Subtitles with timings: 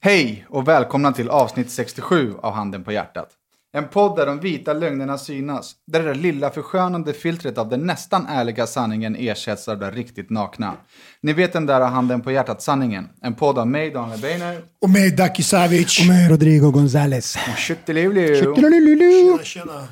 [0.00, 3.28] Hej och välkomna till avsnitt 67 av Handen på hjärtat.
[3.72, 8.26] En podd där de vita lögnerna synas, där det lilla förskönande filtret av den nästan
[8.26, 10.76] ärliga sanningen ersätts av det riktigt nakna.
[11.20, 13.08] Ni vet den där handen på hjärtat-sanningen.
[13.22, 14.62] En podd av mig, Daniel Beiner.
[14.82, 16.00] Och mig, Daki Savic.
[16.00, 17.38] Och med Rodrigo Gonzales.
[17.56, 18.36] Tjuttelivlu.
[18.36, 19.88] Tjena, tjena.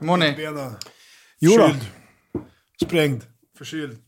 [0.00, 0.32] Hur mår ni?
[0.32, 0.72] Bena.
[1.38, 1.68] Jo då.
[1.68, 1.84] Förkyld.
[2.82, 3.22] Sprängd.
[3.58, 3.98] Förkyld.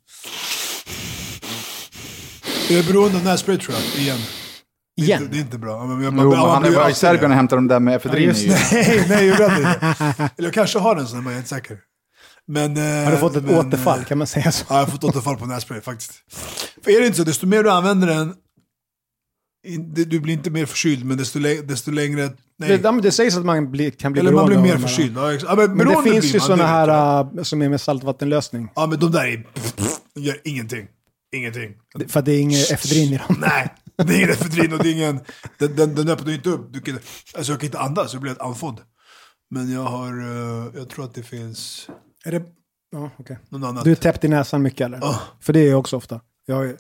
[2.71, 4.19] Jag är beroende av nässpray tror jag, igen.
[4.99, 5.23] Det är, Igen?
[5.23, 5.87] inte, det är inte bra.
[5.87, 8.35] Men jag, Jo, men man han bara i Serbien och hämtar de där med efedrin.
[8.73, 9.97] Nej, nej, jag vet inte.
[10.37, 11.79] Eller jag kanske har en sån, men jag är inte säker.
[12.47, 14.65] Men, eh, Har du fått ett men, återfall, eh, kan man säga så?
[14.69, 16.13] Ja, jag har fått återfall på nässpray faktiskt.
[16.85, 18.35] För är det inte så, desto mer du använder den,
[20.07, 22.31] du blir inte mer förkyld, men desto, desto längre...
[22.59, 22.79] Nej.
[22.79, 25.17] Det, men det sägs att man blir, kan bli Eller man blir mer förkyld.
[25.17, 28.69] Ja, ja, men Men det finns ju sådana här äh, som är med saltvattenlösning.
[28.75, 29.47] Ja, men de där är...
[30.15, 30.87] Gör ingenting.
[31.37, 31.75] Ingenting.
[32.09, 33.37] För att det är inget efedrin i dem.
[33.41, 33.75] Nej,
[34.07, 35.21] det är ingen efedrin och det är ingen...
[35.59, 36.73] Den, den, den öppnar ju inte upp.
[36.73, 36.99] Du kan,
[37.35, 38.81] alltså jag kan inte andas, jag blir helt andfådd.
[39.51, 40.21] Men jag har...
[40.21, 41.89] eh, jag tror att det finns
[42.25, 42.43] Är det...
[42.91, 43.39] Ja, okej.
[43.53, 43.85] annan.
[43.85, 44.99] Du är täppt i näsan mycket eller?
[44.99, 45.21] Ja.
[45.41, 46.21] För det är jag också ofta.
[46.47, 46.77] Jag har ju,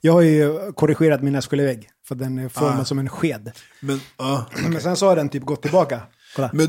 [0.00, 1.88] jag har ju korrigerat min nässköljevägg.
[2.08, 2.84] För den är formad Ah.
[2.84, 3.52] som en sked.
[3.80, 4.46] Men, ja.
[4.62, 6.00] Men sen så har den typ gått tillbaka.
[6.36, 6.50] Kolla.
[6.52, 6.68] Men...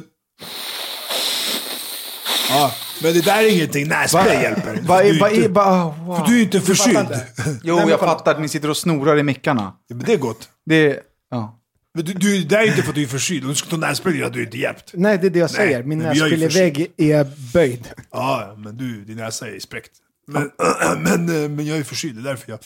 [2.50, 2.72] Ja,
[3.04, 3.88] men det där är ingenting.
[3.88, 4.80] Nässpray hjälper.
[4.82, 6.18] Vad Du är, vad är, inte- vad, wow.
[6.18, 6.98] för du är inte förkyld.
[7.00, 7.28] inte.
[7.64, 9.74] Jo, jag fattar att ni sitter och snorar i mickarna.
[9.88, 10.50] Ja, men det är gott.
[10.66, 11.00] Det,
[11.32, 11.60] ja.
[11.94, 13.44] Men du, du, det där är inte för att du är förkyld.
[13.44, 14.92] Om du ska ta nässpray hade du inte hjälpt.
[14.94, 15.84] Nej, det är det jag säger.
[15.84, 17.88] Min men vi har ju nässköljevägg är böjd.
[18.12, 19.92] Ja, men du, din näsa är spräckt.
[20.28, 20.52] Men,
[21.04, 22.60] men, eh, men jag är förkyld, det är därför jag...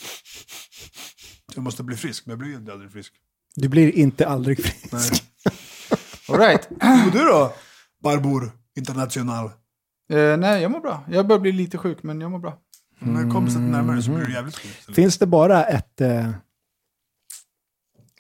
[1.56, 3.14] Jag måste bli frisk, men jag blir ju inte aldrig frisk.
[3.56, 4.92] Du blir inte aldrig frisk.
[4.92, 5.10] Nej.
[6.30, 6.68] All right.
[7.06, 7.54] Och du då?
[8.04, 9.52] Barbor International.
[10.10, 11.04] Eh, nej, jag mår bra.
[11.10, 12.58] Jag börjar bli lite sjuk, men jag mår bra.
[13.00, 14.96] När jag kommer sig närmare så blir du jävligt sjuk.
[14.96, 16.02] Finns det bara ett...
[16.02, 16.30] Eh,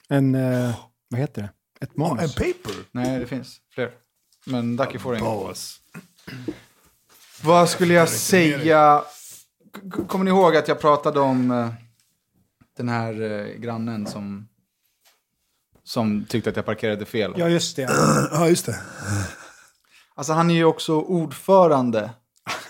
[0.10, 0.36] en...
[0.36, 0.80] Eh,
[1.10, 1.50] vad heter det?
[1.86, 2.36] Ett Ja, en manus?
[2.36, 2.74] paper?
[2.92, 3.92] Nej, det finns fler.
[4.46, 5.22] Men Ducky får en.
[5.22, 5.80] Bas.
[7.44, 9.04] Vad skulle jag säga?
[9.94, 11.70] K- Kommer ni ihåg att jag pratade om eh,
[12.78, 14.48] den här eh, grannen som,
[15.84, 17.34] som tyckte att jag parkerade fel?
[17.38, 17.82] Ja, just det.
[18.32, 18.80] Ja, just det.
[20.20, 22.10] Alltså han är ju också ordförande.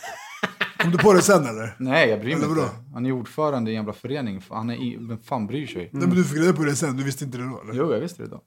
[0.78, 1.76] Kom du på det sen eller?
[1.80, 2.70] Nej, jag bryr mig inte.
[2.94, 4.42] Han är ordförande i en jävla förening.
[4.50, 5.90] Han är i, vem fan bryr sig?
[5.94, 7.74] Nej, men du fick reda på det sen, du visste inte det då eller?
[7.74, 8.42] Jo, jag visste det då.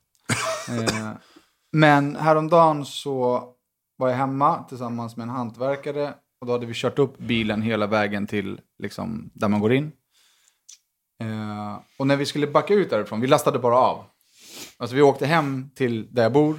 [0.68, 1.10] eh,
[1.72, 3.44] men häromdagen så
[3.96, 6.14] var jag hemma tillsammans med en hantverkare.
[6.40, 9.92] Och då hade vi kört upp bilen hela vägen till liksom, där man går in.
[11.22, 14.04] Eh, och när vi skulle backa ut därifrån, vi lastade bara av.
[14.76, 16.56] Alltså vi åkte hem till där jag bor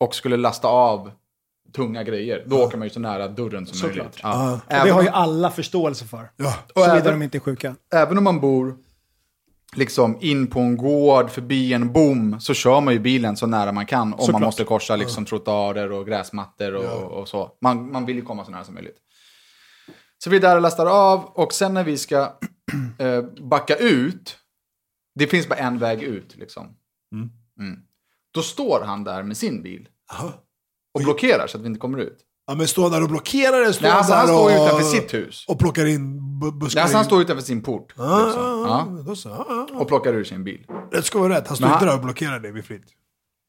[0.00, 1.10] och skulle lasta av
[1.72, 2.44] tunga grejer.
[2.46, 3.96] Då åker man ju så nära dörren som Såklart.
[3.96, 4.18] möjligt.
[4.22, 4.52] Ja.
[4.52, 6.30] Och det har ju alla förståelse för.
[6.36, 6.54] Ja.
[6.74, 7.76] och Såvida även, de inte är sjuka.
[7.92, 8.76] även om man bor
[9.76, 13.72] liksom in på en gård, förbi en bom, så kör man ju bilen så nära
[13.72, 14.14] man kan.
[14.14, 17.50] Om man måste korsa liksom trottoarer och gräsmattor och, och så.
[17.62, 18.96] Man, man vill ju komma så nära som möjligt.
[20.18, 22.18] Så vi är där och lastar av och sen när vi ska
[22.98, 24.36] eh, backa ut,
[25.14, 26.76] det finns bara en väg ut liksom.
[27.12, 27.78] Mm.
[28.34, 30.32] Då står han där med sin bil Jaha.
[30.96, 32.18] Och blockerar så att vi inte kommer ut.
[32.46, 34.58] Ja, men står han där och blockerar eller står Nej, alltså, han där står ju
[34.58, 35.44] och, utanför sitt hus.
[35.48, 36.78] och plockar in bu- buskar?
[36.78, 37.94] Nej, alltså, han står utanför sin port.
[37.96, 38.42] Ja, liksom.
[38.42, 39.02] ja, ja.
[39.06, 39.78] Då så, ja, ja, ja.
[39.78, 40.66] Och plockar ur sin bil.
[40.92, 41.48] Rätt ska vara rätt.
[41.48, 42.84] Han står Men inte han- där och blockerar dig vid fritt.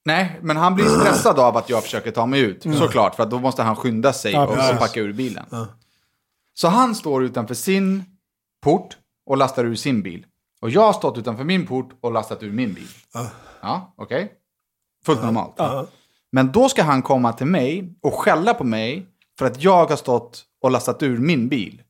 [0.06, 2.64] Nej, men han blir stressad av att jag försöker ta mig ut.
[2.78, 5.46] Såklart, för att då måste han skynda sig Ja, och, packa ur bilen.
[5.52, 5.68] Ja.
[6.54, 8.04] Så han står utanför sin
[8.64, 10.26] port och lastar ur sin bil.
[10.62, 12.88] Och jag har stått utanför min port och lastat ur min bil.
[13.62, 13.94] Ja.
[13.98, 14.32] Okej.
[15.06, 15.54] Fullt normalt.
[16.38, 16.44] Ja.
[16.44, 19.06] Men då ska han komma till mig och skälla på mig
[19.40, 21.82] för att jag har stått och lastat ur min bil.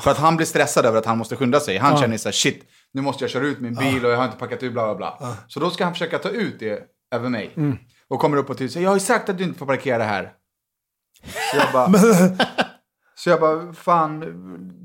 [0.00, 1.78] För att han blir stressad över att han måste skynda sig.
[1.78, 2.00] Han Ja.
[2.00, 2.62] känner så här, shit,
[2.92, 4.94] nu måste jag köra ut min bil och jag har inte packat ur bla bla
[5.18, 5.36] bla.
[5.48, 6.82] Så då ska han försöka ta ut det
[7.14, 7.50] över mig.
[8.08, 10.04] Och kommer upp och till säger, jag har ju sagt att du inte får parkera
[10.04, 10.32] här.
[11.50, 11.92] Så jag bara,
[13.14, 14.20] så jag bara fan,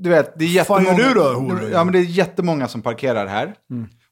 [0.02, 1.02] du vet, det är Fan jättemånga.
[1.08, 1.68] gör du då, horunge?
[1.72, 3.54] Ja, men det är jättemånga som parkerar här.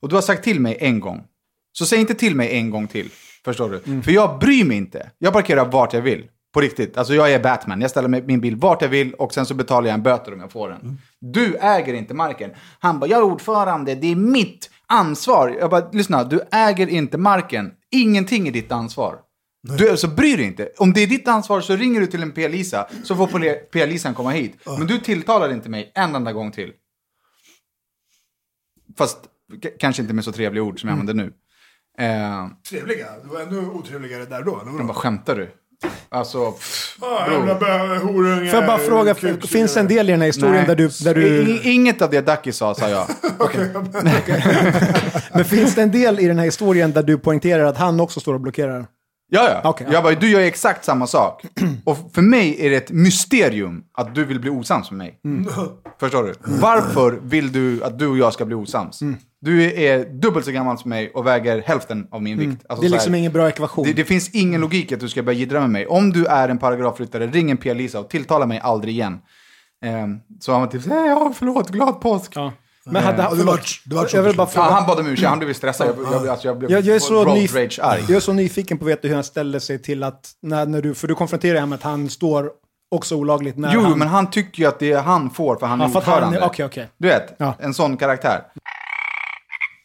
[0.01, 1.25] Och du har sagt till mig en gång.
[1.73, 3.11] Så säg inte till mig en gång till.
[3.47, 4.03] Förstår du?
[4.03, 5.11] För jag bryr mig inte.
[5.19, 6.29] Jag parkerar vart jag vill.
[6.55, 6.97] På riktigt.
[6.97, 7.81] Alltså jag är Batman.
[7.81, 10.41] Jag ställer min bil vart jag vill och sen så betalar jag en böter om
[10.41, 10.99] jag får den.
[11.21, 12.51] Du äger inte marken.
[12.79, 15.57] Han bara, jag är ordförande, det är mitt ansvar.
[15.61, 17.71] Jag bara, lyssna, du äger inte marken.
[17.91, 19.19] Ingenting är ditt ansvar.
[19.79, 20.69] Du alltså, bryr dig inte.
[20.79, 24.15] Om det är ditt ansvar så ringer du till en P-Lisa så får P- P-Lisan
[24.15, 24.57] komma hit.
[24.79, 26.73] Men du tilltalar inte mig en enda gång till.
[28.99, 29.19] Fast
[29.81, 31.33] kanske inte med så trevliga ord som jag använder nu.
[31.99, 33.07] Eh, Trevliga.
[33.23, 34.55] Du var ännu otrevligare där då.
[34.55, 34.77] eller vadå?
[34.77, 35.51] men vad skämtar du?
[36.09, 37.25] Alltså, pff, Ah,
[37.99, 38.51] horunge.
[38.51, 40.67] Får jag bara fråga, kuk- finns det en del i den här historien nej.
[40.67, 40.89] där du...
[41.05, 43.07] Där du Inget av det Ducky sa, sa jag.
[45.35, 48.21] men finns det en del i den här historien där du poängterar att han också
[48.21, 48.87] står och blockerar?
[49.29, 49.77] Ja, ja.
[49.81, 49.93] Ja.
[49.93, 51.43] jag bara, du gör exakt samma sak.
[51.85, 55.21] Och för mig är det ett mysterium att du vill bli osams med mig.
[55.25, 55.47] Mm.
[56.01, 56.35] Förstår du?
[56.45, 59.03] Varför vill du att du och jag ska bli osams?
[59.03, 59.17] Mm.
[59.41, 62.51] Du är dubbelt så gammal som mig och väger hälften av min vikt.
[62.51, 62.81] Alltså Mm.
[62.81, 63.85] Det är liksom här, ingen bra ekvation.
[63.85, 65.87] det, det finns ingen logik att du ska börja jiddra med mig.
[65.87, 69.19] Om du är en paragrafryttare, ring en Pia-Lisa och tilltala mig aldrig igen.
[69.85, 72.33] Ehm, så han var typ såhär, ja förlåt, glad påsk.
[72.35, 72.53] Ja.
[72.85, 73.39] Men hade han...
[73.39, 74.61] det var- det var så jag vill bara förstås.
[74.63, 74.75] Ja, fråga.
[74.81, 75.87] han bad om ursäkt, han blev stressad.
[75.87, 78.01] Jag, jag, alltså, jag blev Jag, jag, är så road nyf- rage arg.
[78.09, 80.83] jag är så nyfiken på att veta hur han ställer sig till att, när, när
[80.83, 82.51] du, för du konfronterar honom med att han står
[82.91, 83.99] också olagligt när Jo, han...
[83.99, 86.39] men han tycker ju att det är han får för han Ja, är han ordförande.
[86.39, 86.89] är- okej, okej.
[86.99, 87.55] Du vet, Ja.
[87.59, 88.41] en sån karaktär.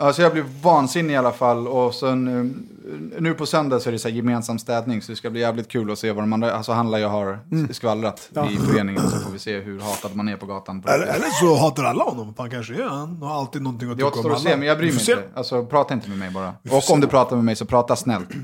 [0.01, 3.91] Alltså jag blev vansinnig i alla fall och sen eh, nu på söndag så är
[3.91, 6.33] det så här gemensam städning så det ska bli jävligt kul att se vad de
[6.33, 7.39] andra, alltså handlar jag har
[7.73, 10.81] skvallrat i föreningen så får vi se hur hatad man är på gatan.
[10.81, 12.33] På Eller, eller så hatar alla honom.
[12.33, 13.21] Fan kanske är han.
[13.21, 14.57] har alltid någonting att det tycka återstår om att se, alla.
[14.57, 15.23] men jag bryr mig inte.
[15.35, 16.53] Alltså prata inte med mig bara.
[16.69, 18.29] Och om du pratar med mig så prata snällt.
[18.31, 18.37] se.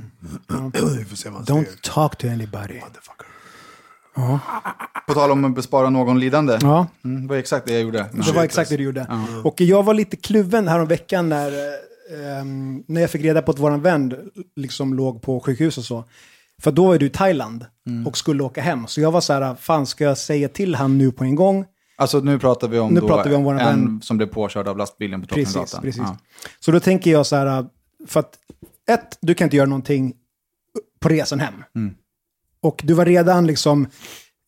[0.97, 1.61] Vi får se vad han säger.
[1.61, 2.73] Don't talk to anybody.
[2.73, 3.27] Motherfucker.
[5.07, 6.57] På tal om att bespara någon lidande.
[6.61, 8.05] Ja, Mm, det var exakt det jag gjorde.
[8.25, 9.07] det var exakt det du gjorde.
[9.43, 12.45] Och jag var lite kluven här om veckan när, eh,
[12.87, 14.15] när jag fick reda på att våran vän
[14.55, 16.03] liksom låg på sjukhus och så.
[16.61, 17.65] För då var du i Thailand
[18.05, 18.87] och skulle åka hem.
[18.87, 21.65] Så jag var så här, fan ska jag säga till han nu på en gång?
[21.97, 24.01] Alltså nu pratar vi om, Nu då pratar vi om våran en vän.
[24.03, 25.81] som blev påkörd av lastbilen på Precis, Drottninggatan.
[25.81, 26.01] precis.
[26.05, 26.17] Ja.
[26.59, 27.65] Så då tänker jag så här,
[28.07, 28.33] för att
[28.89, 30.13] ett, du kan inte göra någonting
[30.99, 31.53] på resan hem.
[31.75, 31.95] Mm.
[32.61, 33.87] Och du var redan liksom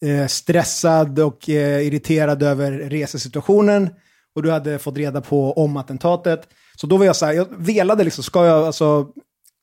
[0.06, 3.90] eh, stressad och eh, irriterad över resesituationen.
[4.36, 6.48] Och du hade fått reda på om attentatet.
[6.76, 9.08] Så då var jag så här, jag velade liksom, ska jag, alltså,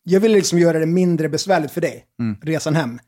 [0.03, 2.37] jag ville liksom göra det mindre besvärligt för dig, Mm.
[2.43, 2.99] resan hem.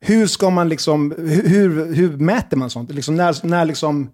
[0.00, 2.90] Hur ska man liksom, hur, hur, hur mäter man sånt?
[2.92, 4.10] Liksom när, när liksom,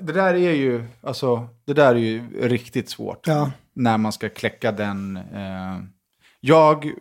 [0.00, 3.26] Det där är ju, alltså, det där är ju riktigt svårt.
[3.26, 3.50] Ja.
[3.74, 5.16] När man ska kläcka den.
[5.16, 5.78] Eh,
[6.40, 6.92] jag,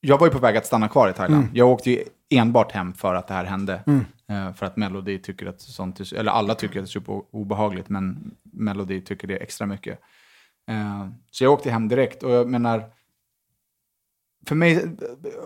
[0.00, 1.42] jag var ju på väg att stanna kvar i Thailand.
[1.44, 1.56] Mm.
[1.56, 3.82] Jag åkte ju enbart hem för att det här hände.
[4.28, 7.22] Eh, för att Melody tycker att sånt, är- eller alla tycker att det är super
[7.30, 10.00] obehagligt, men Melody tycker det extra mycket.
[10.70, 12.84] Eh, så jag åkte hem direkt och jag menar,
[14.46, 14.84] för mig,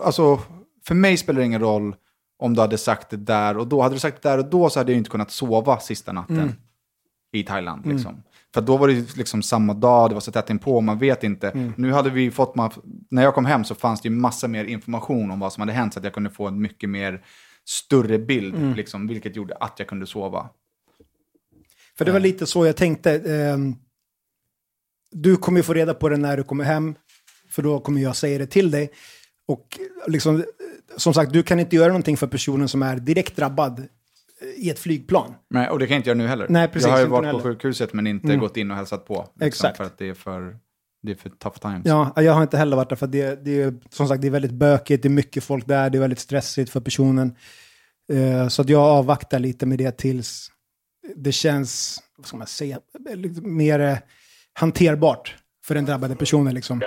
[0.05, 0.41] alltså,
[0.87, 1.97] för mig spelar det ingen roll
[2.39, 3.83] om du hade sagt det där och då.
[3.83, 6.53] Hade du sagt det där och då så hade jag inte kunnat sova sista natten
[7.33, 7.87] i Thailand.
[7.87, 8.23] Liksom.
[8.55, 11.73] För då var det liksom samma dag, det var så tätt inpå, man vet inte.
[11.77, 12.55] Nu hade vi fått,
[13.11, 15.73] när jag kom hem så fanns det ju massa mer information om vad som hade
[15.73, 17.23] hänt så att jag kunde få en mycket mer
[17.65, 20.49] större bild, liksom, vilket gjorde att jag kunde sova.
[21.99, 23.13] För det var lite så jag tänkte.
[23.19, 23.77] ehm,
[25.11, 26.95] du kommer ju få reda på det när du kommer hem.
[27.51, 28.91] För då kommer jag säga det till dig.
[29.47, 30.43] Och liksom, eh,
[30.97, 33.85] som sagt, du kan inte göra någonting för personen som är direkt drabbad eh,
[34.57, 35.35] i ett flygplan.
[35.51, 36.47] Nej, och det kan jag inte göra nu heller.
[36.49, 39.15] Nej, precis, jag har ju varit på sjukhuset men inte gått in och hälsat på.
[39.15, 39.77] Liksom, Exakt.
[39.77, 40.57] För att det är för,
[41.03, 41.83] det är för tough times.
[41.85, 44.31] Ja, jag har inte heller varit där för det, det är som sagt det är
[44.31, 47.37] väldigt bökigt, det är mycket folk där, det är väldigt stressigt för personen.
[48.13, 50.51] Eh, så att jag avvaktar lite med det tills
[51.17, 52.79] det känns, vad ska man säga,
[53.15, 53.97] lite mer eh,
[54.53, 56.81] hanterbart för den drabbade personen liksom.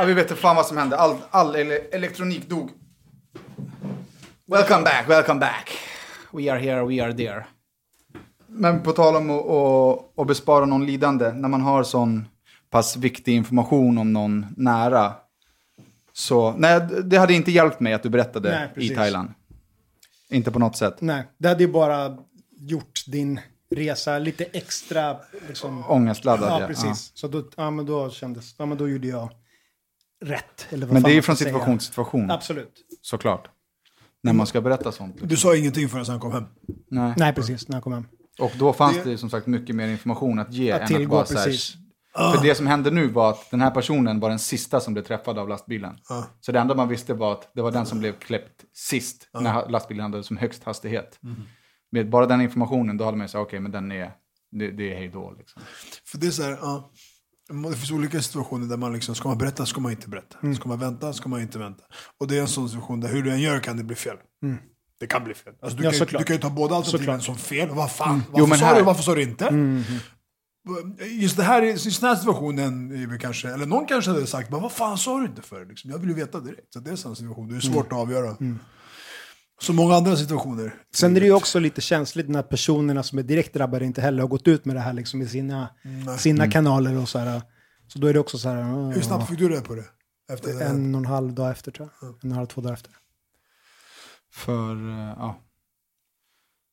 [0.00, 0.96] Ja, vi vet inte fan vad som hände.
[0.96, 2.70] All, all ele elektronik dog.
[4.46, 5.70] Welcome back, welcome back.
[6.32, 7.46] We are here, we are there.
[8.46, 12.28] Men på tal om att, att, bespara någon lidande, när man har sån
[12.70, 15.12] pass viktig information om någon nära.
[16.12, 18.94] Så, nej, det hade inte hjälpt mig att du berättade Nej, i.
[18.94, 19.28] Thailand.
[20.30, 20.96] Inte på något sätt.
[21.00, 22.16] Nej, det hade ju bara
[22.56, 23.40] gjort din
[23.70, 25.16] resa lite extra
[25.48, 27.12] liksom, Ångestladdad, Ja, precis.
[27.14, 29.28] Så då, ja, men då kändes, ja men då gjorde jag
[30.20, 30.66] rätt.
[30.70, 32.84] Eller vad Men det är ju från situation till situation, Absolut.
[33.02, 33.48] såklart.
[34.22, 35.16] När man ska berätta sånt.
[35.22, 36.44] Du sa ingenting förrän han kom hem.
[36.90, 37.14] Nej.
[37.16, 38.04] Nej, precis, när jag kom hem.
[38.38, 41.02] Och då fanns Det- det, som sagt mycket mer information att ge Att än tillgå,
[41.02, 41.74] att bara så här, precis.
[42.14, 45.02] För det som hände nu var att den här personen var den sista som blev
[45.02, 45.98] träffad av lastbilen.
[46.08, 46.26] Ja.
[46.40, 49.68] Så det enda man visste var att det var den som blev kläppt sist när
[49.68, 51.18] lastbilen hade som högst hastighet.
[51.20, 51.42] Mhm.
[51.92, 54.12] Med bara den informationen då hade man ju sagt okej men den är,
[54.50, 55.62] det, det är hej då liksom.
[56.06, 56.90] För det är så här, ja.
[57.50, 60.36] Det finns olika situationer där man liksom, ska man berätta ska man inte berätta.
[60.42, 60.54] Mm.
[60.56, 61.84] Ska man vänta ska man inte vänta.
[62.20, 64.16] Och det är en sån situation där hur du än gör kan det bli fel.
[65.00, 65.52] Det kan bli fel.
[65.62, 65.84] Alltså, du, Mm.
[65.84, 66.20] Ja, kan, såklart.
[66.20, 67.68] du kan ju ta båda alternativen som fel.
[67.68, 69.46] Vad fan, varför Jo, men sa här- du varför sa du inte?
[69.48, 69.82] Mm.
[71.20, 74.72] Just det här, just den här situationen, kanske, eller någon kanske hade sagt "Men vad
[74.72, 75.66] fan sa du inte för?
[75.66, 76.72] Liksom, jag vill ju veta direkt.
[76.72, 77.74] Så det är en sån situation, det är Mm.
[77.74, 78.36] svårt att avgöra.
[79.60, 80.74] Så många andra situationer.
[80.94, 84.20] Sen är det ju också lite känsligt när personerna som är direkt drabbade inte heller
[84.22, 85.68] har gått ut med det här liksom i sina,
[86.18, 87.42] sina kanaler och så här.
[87.86, 88.62] Så då är det också så här.
[88.62, 88.90] Mm.
[88.90, 89.84] Hur snabbt fick du reda på det?
[90.32, 90.64] Efter det?
[90.64, 92.08] En och en halv dag efter tror jag.
[92.08, 92.92] En och en halv, två dagar efter.
[94.32, 95.38] För, eh, ja.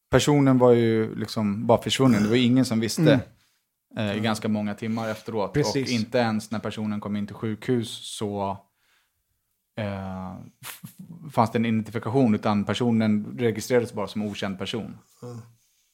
[0.09, 2.23] Personen var ju liksom bara försvunnen.
[2.23, 3.19] Det var ingen som visste
[3.97, 5.55] eh, i ganska många timmar efteråt.
[5.55, 5.63] Mm.
[5.65, 5.87] Precis.
[5.87, 8.57] Och inte ens när personen kom in till sjukhus så
[9.77, 10.35] eh,
[11.31, 12.35] fanns det en identifikation.
[12.35, 14.97] Utan personen registrerades bara som okänd person.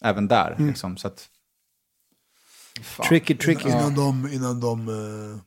[0.03, 0.51] Även där.
[0.51, 0.67] Mm.
[0.67, 1.29] Liksom, så att,
[2.81, 3.05] Fan.
[3.05, 3.69] Tricky, tricky.
[3.69, 5.41] Innan de, innan de eh,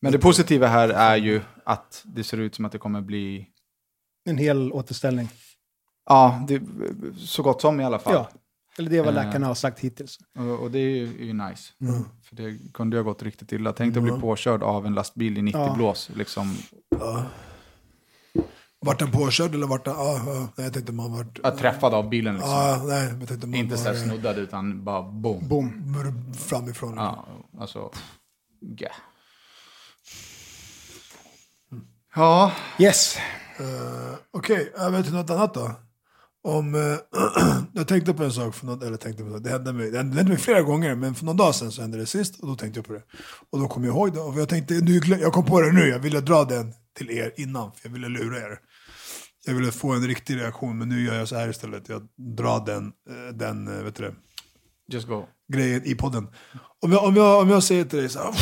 [0.00, 3.48] Men det positiva här är ju att det ser ut som att det kommer bli,
[4.24, 5.28] En hel återställning.
[6.06, 6.62] ja, det,
[7.16, 8.14] så gott som i alla fall.
[8.14, 8.28] Ja.
[8.78, 9.24] Eller det är vad Eh.
[9.24, 10.18] läkarna har sagt hittills.
[10.38, 11.72] Och, och det är ju, är ju nice.
[12.22, 13.72] För det kunde ju ha gått riktigt illa.
[13.72, 15.74] Tänk dig att bli påkörd av en lastbil i 90 Ja.
[15.74, 16.10] blås.
[16.14, 16.56] Liksom,
[18.80, 19.94] Vart den påkörd eller vart den...
[19.94, 21.38] Ja, ja, nej, jag tänkte man vart...
[21.42, 22.52] att träffad av bilen liksom.
[22.52, 25.48] Ja, nej, jag tänkte man Inte så här var, snuddad utan bara boom.
[25.48, 26.32] Boom.
[26.38, 26.94] framifrån.
[26.96, 27.26] Ja,
[27.60, 27.90] alltså.
[28.80, 28.94] Yeah.
[32.14, 33.16] Ja, Yes.
[33.58, 35.70] Eh, Okej, över till något annat då.
[36.44, 36.98] Om, eh,
[37.72, 39.90] jag tänkte på en sak, för något, eller tänkte på en sak, det hände, mig,
[39.90, 42.48] det hände mig flera gånger, men för någon dag sedan så hände det sist och
[42.48, 43.02] då tänkte jag på det.
[43.50, 45.88] Och då kom jag ihåg det och jag tänkte, nu, jag kom på det nu,
[45.88, 48.58] jag ville dra den till er innan, för jag ville lura er.
[49.46, 52.66] Jag ville få en riktig reaktion, men nu gör jag så här istället, jag drar
[52.66, 54.14] den, eh, den eh, vet du det,
[54.92, 55.26] just go.
[55.52, 56.28] grejen i podden.
[56.80, 58.32] Om jag, om jag, om jag säger till dig så här,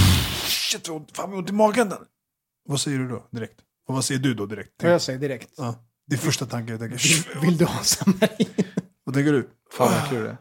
[0.44, 1.88] shit, fan vad ont i magen.
[1.88, 1.98] Den.
[2.68, 3.60] Vad säger du då direkt?
[3.88, 4.82] Och vad säger du då direkt?
[4.82, 5.48] Vad jag säger direkt.
[5.56, 6.98] Ja, det är första tanken jag tänker.
[6.98, 8.48] "Shh, Vill du ha samarin?
[9.04, 9.48] Vad tänker du?
[9.72, 10.36] Fan vad kul det är.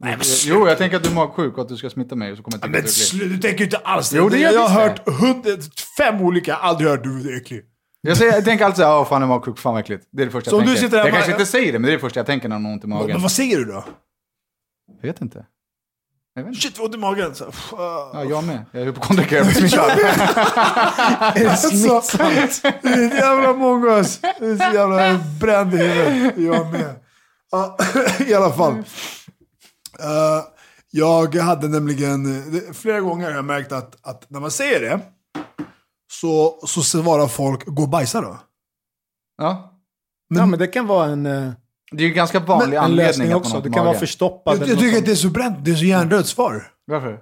[0.00, 2.30] Nej, men Jo, jag tänker att du är magsjuk och att du ska smitta mig
[2.30, 4.16] och så kommer jag tänka Men att du tänker ju inte alls det.
[4.16, 5.50] Jo, det jag har hört hundra,
[5.98, 7.64] fem olika, jag har aldrig hört du är äcklig.
[8.00, 10.08] Jag, säger, jag tänker alltid såhär, åh fan jag är magsjuk, fan vad äckligt.
[10.12, 10.80] Det är det första Så jag tänker.
[10.82, 12.48] sitter där jag bara- kanske inte säger det, men det är det första jag tänker
[12.48, 13.10] när någon har ont i magen.
[13.12, 13.84] Men vad säger du då?
[15.02, 15.46] Jag vet inte.
[16.36, 16.56] Jag.
[16.56, 17.34] Shit vad ont i magen.
[17.34, 18.10] Så, pff, ah.
[18.14, 18.64] Ja, jag med.
[18.72, 19.36] Jag är hypokondriker.
[19.36, 19.90] Jag blir smittad.
[21.36, 22.62] Är det smittsamt?
[22.82, 24.20] Det är så jävla alltså.
[24.22, 26.34] Det är så jävla bränd i huvudet.
[26.38, 26.94] Jag med.
[28.28, 28.72] I alla fall.
[29.98, 30.44] Eh,
[30.90, 35.00] jag hade nämligen, flera gånger har jag märkt att, att när man säger det
[36.12, 38.38] så, så svarar folk gå och bajsa då.
[39.38, 39.72] Ja.
[40.34, 41.52] Ja, men det kan vara en, eh,
[41.92, 43.68] Det är ju ganska vanlig en anledning att man också.
[43.68, 44.58] i kan vara förstoppad.
[44.60, 46.72] Jag, jag tycker att det är så bränt, det är så hjärndött svar.
[46.86, 47.20] Varför?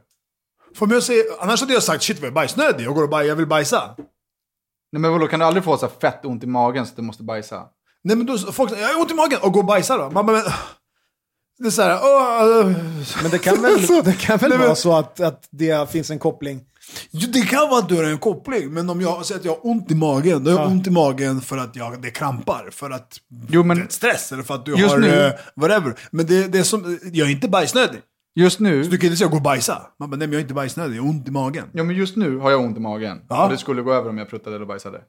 [0.77, 3.03] För om jag säger, annars hade jag sagt shit vad jag är bajsnödig, jag går
[3.03, 3.95] och baj, jag vill bajsa.
[4.93, 7.03] Nej men vadå, kan du aldrig få så fett ont i magen så att du
[7.03, 7.63] måste bajsa?
[8.05, 10.11] Nej men då, folk säger, jag har ont i magen, och gå och bajsa då.
[10.11, 10.45] Man bara, men,
[11.59, 12.77] det är så här, åh, äh.
[13.23, 16.11] Men det kan väl, det kan väl Nej, men- vara så att, att det finns
[16.11, 16.61] en koppling.
[17.33, 19.67] Det kan vara att du har en koppling, men om jag säger att jag har
[19.67, 20.71] ont i magen, då har jag Ja.
[20.73, 23.17] ont i magen för att jag, det krampar, för att
[23.49, 25.95] Jo, men- det är stress eller för att du har nu- eh, whatever.
[26.11, 28.01] Men det, det är som, jag är inte bajsnödig.
[28.37, 29.83] Just nu, Så du kan inte säga gå och bajsa.
[29.99, 31.65] Man bara, nej men jag är inte bajsnödig, jag har ont i magen.
[31.73, 33.21] ja men just nu har jag ont i magen.
[33.29, 33.45] Ja.
[33.45, 35.01] Och det skulle gå över om jag pruttade eller bajsade.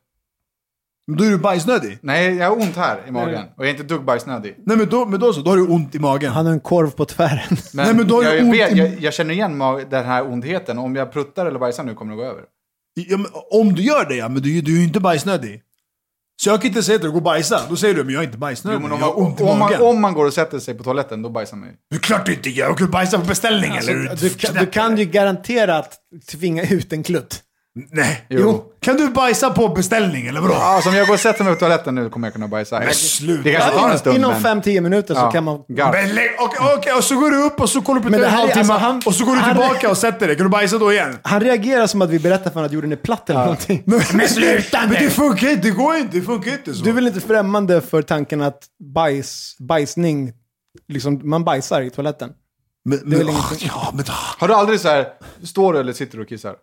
[1.08, 1.98] Men då är du bajsnödig.
[2.02, 3.44] Nej, jag har ont här i magen.
[3.58, 4.56] Och jag är inte dugg bajsnödig.
[4.66, 6.32] Nej men då, men då så, då har du ont i magen.
[6.32, 7.40] Han har en korv på tvären.
[7.74, 9.60] Men, Nej, men då har jag, jag ont vet, i- jag, jag känner igen
[9.90, 10.78] den här ondheten.
[10.78, 12.42] Om jag pruttar eller bajsar nu kommer det gå över.
[12.94, 15.62] Ja, men, om du gör det ja, men du, du är ju inte bajsnödig.
[16.42, 18.20] Så jag kan inte säga till dig gå och bajsa, då säger du men jag
[18.22, 19.80] är inte Jo, bajsnödig, men om, jag har ont i om, magen.
[19.80, 21.76] man, om man går och sätter sig på toaletten, då bajsar man ju.
[21.90, 24.16] Det är klart du inte gör, jag kan bajsa på beställning Alltså, eller?
[24.16, 25.94] du, kan, du kan ju garantera att
[26.32, 27.42] tvinga ut en klutt.
[27.92, 28.26] Nej.
[28.30, 28.64] Jo.
[28.82, 30.54] Kan du bajsa på beställning eller vadå?
[30.54, 32.80] Ja, som jag går och sätter mig på toaletten nu kommer jag kunna bajsa.
[32.80, 33.44] Men sluta.
[33.44, 34.62] Det kanske tar en stund, Inom men...
[34.62, 35.32] 5-10 minuter så Ja.
[35.32, 35.64] kan man...
[35.68, 38.24] Men lägg, okej, okej, och så går du upp och så kollar du på Men
[38.24, 40.36] en halvtimme alltså, han- och så går du han- tillbaka och sätter dig.
[40.36, 41.18] Kan du bajsa då igen?
[41.22, 43.84] Han reagerar som att vi berättar för honom att jorden är platt eller någonting.
[43.86, 46.84] Men sluta Men det funkar inte, det går inte, det funkar inte så.
[46.84, 48.60] Du är väl inte främmande för tanken att
[48.94, 50.34] bajs, bajsning,
[50.88, 52.30] liksom, man bajsar i toaletten?
[52.86, 53.70] men, men, ingenting.
[53.76, 54.06] Ja, men...
[54.38, 55.08] Har du aldrig så här,
[55.44, 56.56] står du eller sitter du och kissar?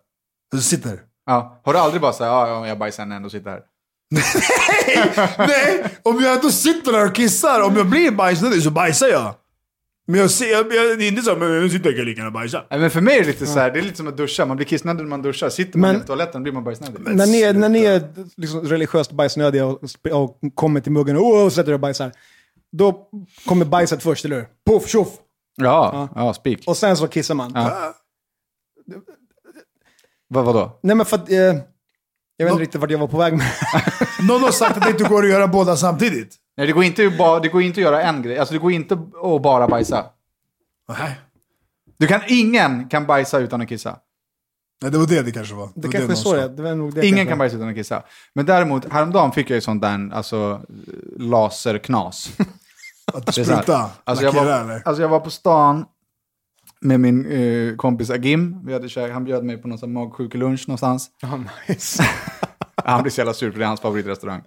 [0.53, 0.99] Du sitter.
[1.25, 1.61] Ja.
[1.63, 3.61] Har du aldrig bara här, ja, ja jag bajsar när jag ändå sitter här?
[5.37, 9.35] Nej, om jag ändå sitter där och kissar, om jag blir bajsnödig så bajsar jag.
[10.07, 12.19] Men jag ser, jag, jag, det är inte så, men nu sitter jag kan lika
[12.19, 12.65] gärna bajsa.
[12.69, 14.45] Nej, men för mig är det lite så här, det är lite som att duscha.
[14.45, 15.49] Man blir kissnödig när man duschar.
[15.49, 16.99] Sitter man Men- i toaletten blir man bajsnödig.
[17.15, 18.03] När ni, är, när ni är
[18.37, 22.11] liksom religiöst bajsnödiga och, och kommer till muggen och, och sätter er och bajsar,
[22.71, 23.09] då
[23.45, 24.47] kommer bajset först, eller hur?
[24.65, 25.07] Puff, tjoff!
[25.55, 26.63] Ja, ja, spik.
[26.67, 27.51] Och sen så kissar man.
[27.55, 27.93] Ja.
[30.33, 30.79] Vad, vadå?
[30.83, 31.29] Nej men för att...
[31.29, 31.37] Eh,
[32.37, 33.47] jag vet inte riktigt vart jag var på väg med.
[34.27, 36.35] Någon har sagt att det inte går att göra båda samtidigt.
[36.57, 38.37] Nej, det går inte, att bara, det går inte att göra en grej.
[38.37, 40.05] Alltså det går inte att bara bajsa.
[40.89, 41.19] Nej.
[41.97, 43.97] Du kan, ingen kan bajsa utan att kissa.
[44.81, 45.69] Nej, det var det det kanske var.
[45.75, 46.35] Det var kanske är någon så sa.
[46.35, 47.29] det, det var nog det Ingen kanske.
[47.31, 48.03] kan bajsa utan att kissa.
[48.35, 50.61] Men däremot, häromdagen fick jag ju sånt där, alltså
[51.17, 52.31] laserknas.
[53.13, 53.61] Att Det är så här.
[53.63, 54.81] spruta, Alltså jag, lackera var, eller?
[54.85, 55.85] alltså jag var på stan
[56.83, 58.65] med min eh, kompis Agim.
[58.65, 61.09] Vi hade käk, han bjöd mig på någon magsjukelunch någonstans.
[61.21, 62.03] Ja, nice.
[62.85, 64.41] Han blir så jävla sur för det är hans favoritrestaurang.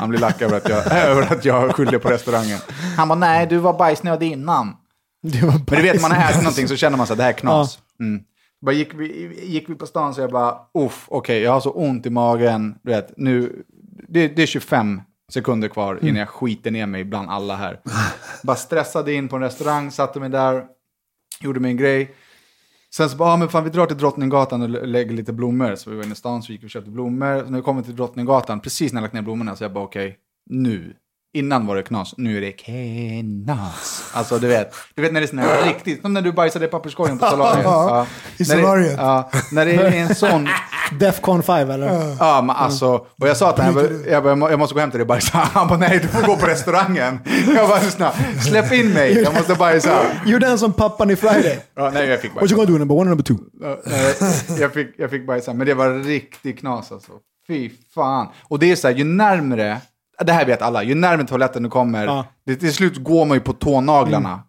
[0.00, 2.58] Han blir lack över att jag, över att jag skyller på restaurangen.
[2.96, 4.76] Han bara, nej du var bajsnödig innan.
[5.22, 7.22] Det var Men du vet, man har ätit någonting så känner man så att det
[7.22, 7.78] här är knas.
[7.96, 8.04] Ja.
[8.04, 8.22] Mm.
[8.60, 11.70] Bara gick, vi, gick vi på stan så jag bara, uff, okej, jag har så
[11.70, 12.74] ont i magen.
[12.82, 13.64] Du vet, nu,
[14.08, 15.00] det, det är 25
[15.32, 17.80] sekunder kvar innan jag skiter ner mig bland alla här.
[18.42, 20.64] bara stressade in på en restaurang, satte mig där,
[21.40, 22.14] gjorde min grej.
[22.94, 25.74] Sen så bara, ah, men fan vi drar till Drottninggatan och lägger lite blommor.
[25.74, 27.38] Så vi var inne i stan, så gick vi och köpte blommor.
[27.44, 29.84] Så när vi kommer till Drottninggatan, precis när jag lagt ner blommorna, så jag bara
[29.84, 30.94] okej, nu.
[31.32, 34.10] Innan var det knas, nu är det knas.
[34.14, 36.64] Alltså du vet, du vet när det är sån här riktigt, som när du bajsade
[36.64, 37.64] i papperskorgen på solariet.
[37.64, 38.06] Ja,
[38.38, 38.94] i När det- solariet.
[38.98, 40.48] Ja, när det är en sån,
[40.98, 42.16] Defcon 5 eller?
[42.18, 44.80] ja men alltså, och jag sa till honom, jag, jag, jag må- jag måste gå
[44.80, 45.38] hem till dig och bajsa.
[45.52, 47.18] Han bara, nej du får gå på restaurangen.
[47.56, 48.14] Jag bara, snälla,
[48.48, 50.02] släpp in mig, jag måste bajsa.
[50.26, 51.60] Gjorde en som pappan i Friday.
[51.76, 52.54] Ja, nej jag fick What bajsa.
[52.54, 53.36] you gonna do number one and number two?
[53.60, 57.12] Ja, jag, fick, jag fick bajsa, men det var riktigt knas alltså.
[57.46, 58.26] Fy fan.
[58.48, 59.80] Och det är så här, ju närmre,
[60.24, 62.24] det här vet alla, ju närmare toaletten du kommer, Ja.
[62.46, 64.42] det, till slut går man ju på tånaglarna.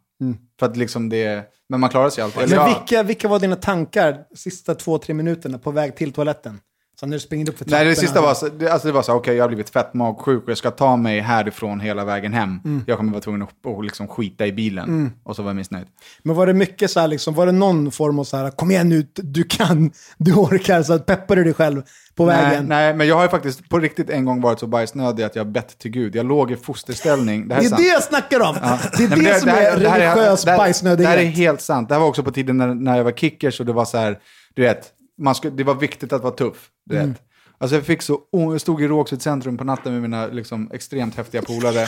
[0.60, 2.49] För att liksom det, men man klarar sig alltid.
[2.49, 6.60] Men vilka, vilka var dina tankar sista två, tre minuterna på väg till toaletten?
[7.02, 7.84] Så när du springer upp för trapporna.
[7.84, 9.94] Nej, det sista var så, det, alltså det var så, okej jag har blivit fett
[9.94, 12.60] magsjuk och jag ska ta mig härifrån hela vägen hem.
[12.88, 15.12] Jag kommer vara tvungen att, att liksom skita i bilen.
[15.24, 15.86] Och så var jag missnöjd.
[16.24, 18.72] Men var det mycket så här, liksom, var det någon form av så här, kom
[18.72, 21.82] igen nu, du kan, du orkar, så peppar du dig själv
[22.16, 22.66] på Nej, vägen?
[22.66, 25.48] nej, men jag har ju faktiskt på riktigt en gång varit så bajsnödig att jag
[25.48, 26.16] bett till Gud.
[26.16, 27.48] Jag låg i fosterställning.
[27.48, 27.82] Det här Det är är sant.
[27.82, 28.56] det jag snackar om!
[28.98, 31.12] Det är Nej, men det, som är det här religiös det här- bajsnödighet.
[31.12, 31.90] Det här är helt sant.
[31.90, 33.98] Det här var också på tiden när, när jag var kickers och det var så
[33.98, 34.20] här,
[34.54, 36.69] du vet, man skulle, det var viktigt att vara tuff.
[36.86, 37.10] Du Mm.
[37.10, 37.21] vet.
[37.57, 41.15] Alltså jag, fick så, jag stod i Rågsved centrum på natten med mina liksom, extremt
[41.15, 41.88] häftiga polare.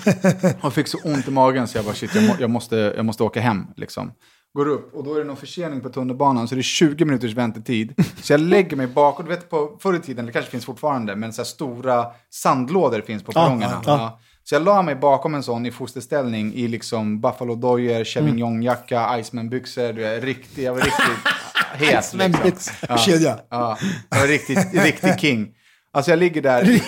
[0.60, 3.04] och fick så ont i magen så jag bara shit, jag, må, jag, måste, jag
[3.04, 3.66] måste åka hem.
[3.76, 4.12] Liksom.
[4.54, 7.34] Går upp och då är det någon försening på tunnelbanan så det är 20 minuters
[7.34, 7.94] väntetid.
[8.22, 11.16] Så jag lägger mig bakom, du vet på förr i tiden, det kanske finns fortfarande,
[11.16, 13.82] men så stora sandlådor finns på perrongerna.
[13.86, 13.98] ja.
[13.98, 14.20] Ja.
[14.44, 19.92] Så jag la mig bakom en sån i fosterställning i liksom Buffalo dojor, Chevignon-jacka, Iceman-byxor.
[19.92, 21.32] Du är riktigt, jag var riktigt
[21.72, 22.20] het liksom.
[22.20, 22.96] Iceman-byxor.
[22.96, 23.40] Kedja.
[23.50, 23.78] Ja,
[24.08, 25.54] var riktigt, riktigt king.
[25.92, 26.82] Alltså jag ligger där.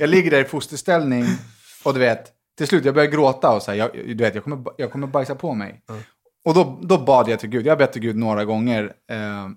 [0.00, 1.26] jag ligger där i fosterställning
[1.84, 4.44] och du vet, till slut jag börjar gråta och så här, jag, du vet, jag
[4.44, 5.82] kommer, jag kommer bajsa på mig.
[6.44, 8.92] Och då, då bad jag till Gud, jag har bett till Gud några gånger.
[9.10, 9.48] Eh,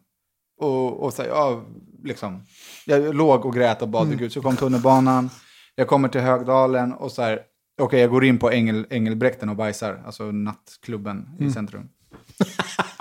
[0.61, 1.63] och, och så här, ja,
[2.03, 2.43] liksom,
[2.85, 4.33] jag låg och grät och bad till Gud.
[4.33, 5.29] Så kom tunnelbanan,
[5.75, 7.39] jag kommer till Högdalen och så här,
[7.81, 11.89] okej jag går in på Engel, Engelbrekten och bajsar, alltså nattklubben i centrum.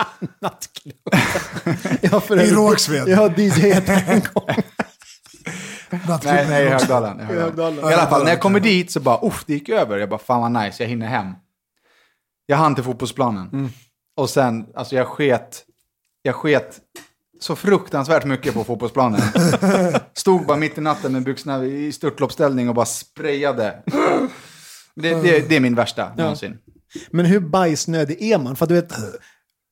[0.45, 0.95] Nattklubb.
[2.01, 3.07] ja, I Rågsved.
[3.07, 4.63] Jag har DJat en gång.
[6.23, 7.19] Nej, nej, i Högdalen.
[7.19, 7.23] I Högdalen.
[7.23, 7.79] Högdalen.
[7.79, 9.97] I alla fall, när jag kommer dit så bara, uff, det gick över.
[9.97, 11.33] Jag bara, fan vad nice, jag hinner hem.
[12.45, 13.71] Jag hann till fotbollsplanen.
[14.17, 15.63] Och sen, alltså jag sket,
[16.21, 16.79] jag sket
[17.39, 19.21] så fruktansvärt mycket på fotbollsplanen.
[20.13, 23.83] Stod bara mitt i natten med byxorna i störtloppsställning och bara sprayade.
[24.95, 26.57] Det, det, det är min värsta någonsin.
[27.09, 28.55] Men hur bajsnödig är man?
[28.55, 28.93] För att du vet,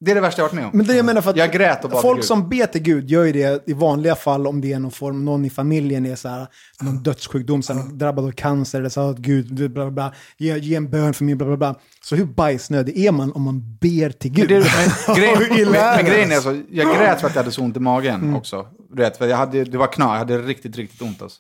[0.06, 0.72] Det är det värsta jag varit med om.
[0.74, 2.26] Men det jag menar för att Jag grät och bad till folk Gud.
[2.26, 5.26] som ber till Gud gör ju det i vanliga fall om det är någon form,
[5.26, 6.48] någon i familjen är så här,
[6.82, 10.14] någon dödssjukdom, så här, drabbad av cancer, eller så här, att Gud, bla, bla, bla,
[10.38, 11.76] ge, ge en bön för mig, bla, bla, bla.
[12.02, 14.50] Så hur bajsnödig är man om man ber till Gud?
[14.50, 14.70] Men, det,
[15.08, 15.16] men,
[15.50, 17.80] grejen, men, men grejen är så, jag grät för att jag hade så ont i
[17.80, 18.68] magen också.
[18.90, 21.40] Du vet, för jag hade, det var knas, jag hade riktigt, riktigt ont alltså.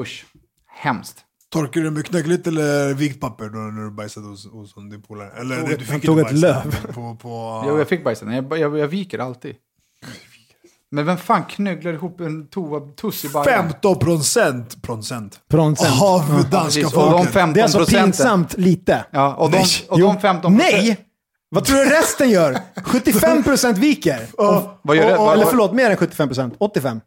[0.00, 0.24] Usch,
[0.66, 1.24] hemskt.
[1.52, 5.30] Torkar du med knöggligt eller vikt papper då när du bajsade hos, hos din polare?
[5.40, 6.86] Eller Tog du han fick tog inte ett löv.
[6.94, 9.54] På, på, Jag, jag fick bajsa, Nej, jag, jag, jag viker alltid.
[10.90, 13.62] Men vem fan knögglar ihop en toa, tuss i bajen?
[13.70, 16.02] 15 procent, procent Procent.
[16.02, 17.32] av danska och de folket.
[17.32, 18.10] 15 Det är alltså procenten.
[18.12, 19.04] pinsamt lite.
[19.10, 19.66] Ja, och de, Nej.
[19.88, 21.06] och de 15 Nej!
[21.48, 22.52] Vad tror du resten gör?
[22.76, 24.26] 75% viker.
[24.38, 26.54] Och- Vad gör och- och- Eller förlåt, mer än 75%.
[26.58, 27.00] 85.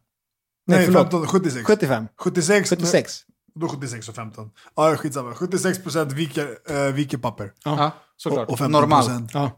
[0.67, 1.01] Nej, Nej, förlåt.
[1.11, 1.65] 15, 76.
[1.65, 2.07] 75.
[2.17, 2.69] 76.
[2.69, 3.19] 76.
[3.59, 4.49] Då 76 och 15.
[4.75, 5.33] Ja, skitsamma.
[5.33, 7.51] 76 procent viker, äh, viker papper.
[7.65, 8.47] Ja, såklart.
[8.47, 9.05] Och, och 15 Normalt.
[9.07, 9.31] procent.
[9.33, 9.51] Ja.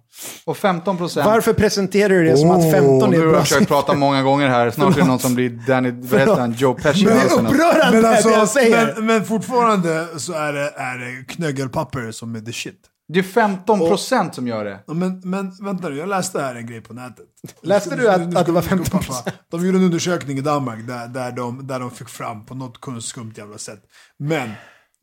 [0.46, 1.26] Och 15 procent.
[1.26, 4.24] Varför presenterar du det som att 15 Nu är har bra jag försökt prata många
[4.24, 4.72] gånger här.
[4.72, 7.06] Snart är det någon som blir Danny, vad heter han, Joe Pesci.
[7.06, 7.54] Men det är alltså, något.
[7.54, 8.94] upprörande Men, det jag säger.
[8.96, 12.80] men, men fortfarande så är det, är det knöggelpapper som är the shit.
[13.08, 14.80] Det är 15 procent som gör det.
[14.88, 17.26] Men, men vänta nu, jag läste här en grej på nätet.
[17.62, 19.08] Läste du att- att det var nu ska 15%?
[19.08, 22.56] pappa- De gjorde en undersökning i Danmark där, där, de, där de fick fram på
[22.56, 23.82] något kunstskumt jävla sätt.
[24.20, 24.52] Men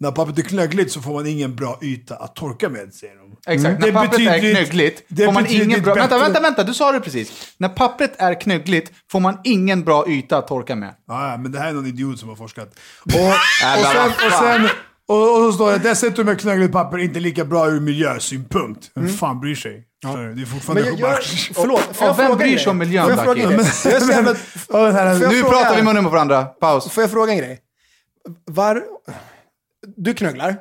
[0.01, 3.37] när pappret är knöggligt så får man ingen bra yta att torka med, säger de.
[3.53, 5.95] Exakt, när Det pappret är knöggligt får man ingen bra...
[5.95, 7.55] Vänta, vänta, vänta, du sa det precis.
[7.59, 10.95] När pappret är knöggligt får man ingen bra yta att torka med.
[11.09, 12.69] Ja, men det här är någon idiot som har forskat.
[13.05, 14.69] Och, men och, sen, och, sen,
[15.09, 18.91] och, och så står det dessutom är knöggligt papper inte lika bra ur miljösynpunkt.
[18.95, 19.87] Vem fan bryr sig?
[20.03, 20.35] Du?
[20.35, 23.43] Det är fortfarande Men jag, jag, förlåt, får jag vem bryr sig om miljön, Lucky?
[23.43, 24.37] är
[24.69, 26.45] Ja, Nu pratar vi munnen på varandra.
[26.45, 26.91] Paus.
[26.91, 27.61] Får jag fråga en grej?
[28.45, 28.85] Var...
[29.97, 30.57] Du knögglar?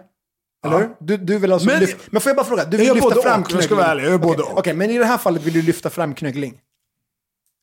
[0.65, 0.89] Eller hur?
[0.99, 1.97] Du, du vill alltså Men- lyfta...
[2.12, 2.65] Men får jag bara fråga?
[2.65, 4.60] Du vill lyfta fram och, jag ska vara ärlig, jag både Okej, och.
[4.60, 6.60] Okej, men i det här fallet vill du lyfta fram knöggling.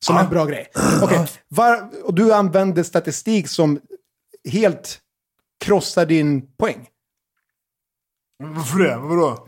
[0.05, 0.23] Som Ja.
[0.23, 0.67] en bra grej.
[1.03, 1.89] Okej, var...
[2.03, 3.79] och du använder statistik som
[4.51, 4.99] helt
[5.61, 6.87] krossar din poäng.
[8.43, 8.97] Varför det?
[8.97, 9.47] Vadå?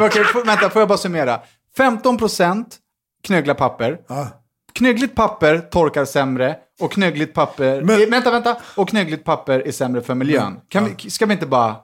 [0.00, 1.40] Okej, får- vänta, får jag bara summera?
[1.76, 2.78] 15 procent
[3.22, 4.00] knögglar papper.
[4.08, 4.28] Ja.
[4.72, 7.82] Knöggligt papper torkar sämre och knöggligt papper...
[7.82, 8.56] Men- eh, vänta, vänta.
[8.76, 10.60] Och knöggligt papper är sämre för miljön.
[10.68, 11.76] Kan vi, ska vi inte bara...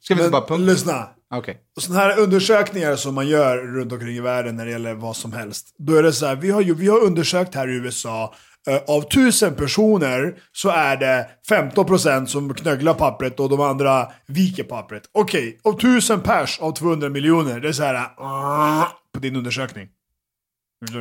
[0.00, 0.40] Ska vi inte bara...
[0.40, 0.72] Men, pumpa?
[0.72, 1.08] lyssna.
[1.34, 1.58] Okej.
[1.80, 5.32] Sådana här undersökningar som man gör runt omkring i världen när det gäller vad som
[5.32, 5.74] helst.
[5.78, 8.34] Då är det så här, vi har, ju, vi har undersökt här i USA,
[8.88, 15.02] av tusen personer så är det 15% som knögglar pappret och de andra viker pappret.
[15.12, 19.88] Okej, av tusen pers av 200 miljoner, det är så här ah, på din undersökning.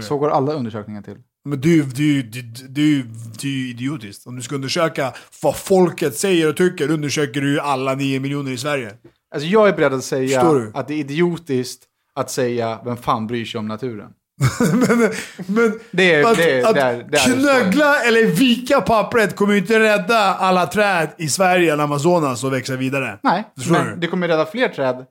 [0.02, 1.17] Så går alla undersökningar till.
[1.45, 3.04] Men du, du, du, du,
[3.39, 4.28] du är idiotiskt.
[4.28, 8.52] Om du ska undersöka vad folket säger och tycker, undersöker du ju alla 9 miljoner
[8.52, 8.93] i Sverige.
[9.36, 13.45] Alltså jag är beredd att säga att det är idiotiskt att säga vem fan bryr
[13.45, 14.13] sig om naturen.
[14.73, 15.12] men
[15.45, 19.36] men Det är- att, det är- att det är- det är knöggla eller vika pappret
[19.36, 23.19] kommer ju inte rädda alla träd i Sverige eller Amazonas och växa vidare.
[23.23, 23.80] Nej, Förstår du?
[23.84, 25.06] men det kommer rädda fler träd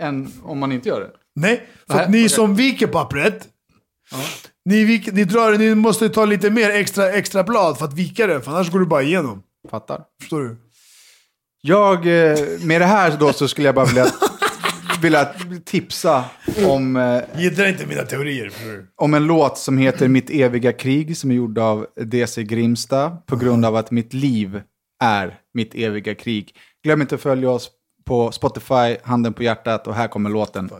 [0.00, 1.10] än om man inte gör det.
[1.40, 2.28] Nej, för Nej, att ni okej.
[2.28, 3.46] som viker pappret,
[4.64, 8.26] ni, vik, ni, drar, ni måste ta lite mer extra, extra blad för att vika
[8.26, 9.42] det, för annars går du bara igenom.
[9.70, 10.00] Fattar.
[10.20, 10.56] Förstår du?
[11.60, 14.06] Jag, eh, med det här då så skulle jag bara vilja,
[15.02, 15.28] vilja
[15.64, 16.24] tipsa
[16.68, 18.52] om, eh, Gillar inte mina teorier.
[18.64, 18.86] Du?
[18.96, 23.36] om en låt som heter Mitt eviga krig som är gjord av DC Grimsta på
[23.36, 24.60] grund av att mitt liv
[25.04, 26.54] är mitt eviga krig.
[26.84, 27.70] Glöm inte att följa oss
[28.06, 30.70] på Spotify, handen på hjärtat och här kommer låten.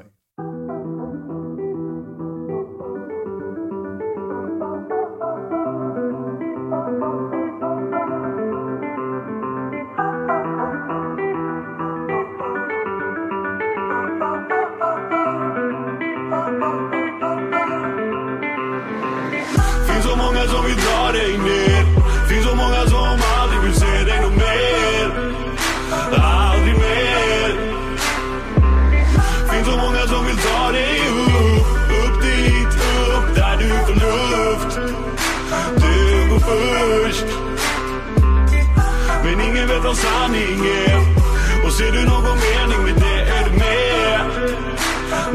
[41.77, 43.21] Ser du någon mening med det?
[43.37, 44.21] Är du med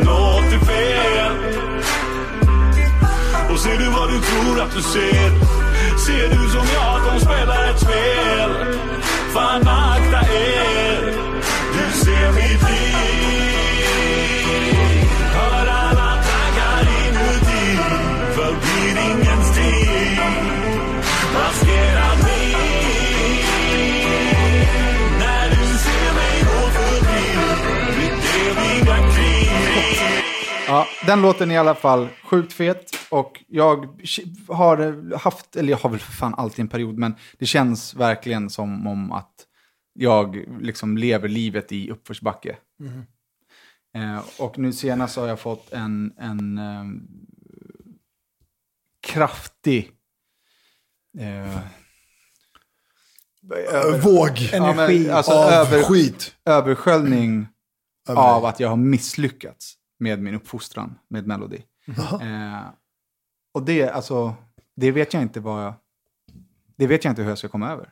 [0.05, 1.31] Något är fel.
[3.51, 5.29] Och ser du vad du tror att du ser?
[6.05, 8.51] Ser du som jag att de spelar ett spel?
[9.33, 10.90] Fan akta er.
[31.05, 32.91] Den låten är i alla fall sjukt fet.
[33.09, 33.85] Och jag
[34.47, 38.49] har haft, eller jag har väl för fan alltid en period, men det känns verkligen
[38.49, 39.33] som om att
[39.93, 42.57] jag liksom lever livet i uppförsbacke.
[43.95, 46.83] Eh, och nu senast har jag fått en, en eh,
[49.07, 49.91] kraftig...
[51.19, 51.59] Eh,
[54.03, 54.49] Våg.
[54.51, 56.35] ja, men, Energi alltså, av över, skit.
[56.45, 57.47] översköljning
[58.09, 61.61] Över av att jag har misslyckats med min uppfostran med Melody.
[62.21, 62.67] Eh,
[63.53, 64.35] och det, alltså,
[64.75, 65.73] det vet jag inte vad jag...
[66.77, 67.89] Det vet jag inte hur jag ska komma över.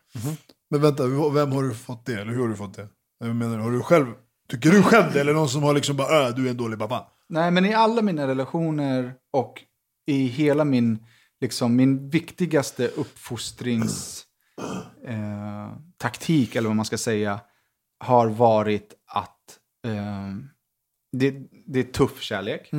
[0.69, 2.21] Men vänta, vem har du fått det?
[2.21, 2.87] Eller hur har du fått det?
[3.19, 4.05] Jag menar, har du själv,
[4.49, 5.21] tycker du själv det?
[5.21, 7.07] Eller någon som har liksom bara, äh, du är en dålig pappa?
[7.29, 9.63] Nej, men i alla mina relationer och
[10.07, 11.05] i hela min,
[11.41, 14.25] liksom, min viktigaste uppfostrings
[15.05, 15.69] eh,
[16.53, 17.39] eller vad man ska säga,
[17.99, 20.35] har varit att eh,
[21.11, 21.35] det,
[21.67, 22.69] det är tuff kärlek.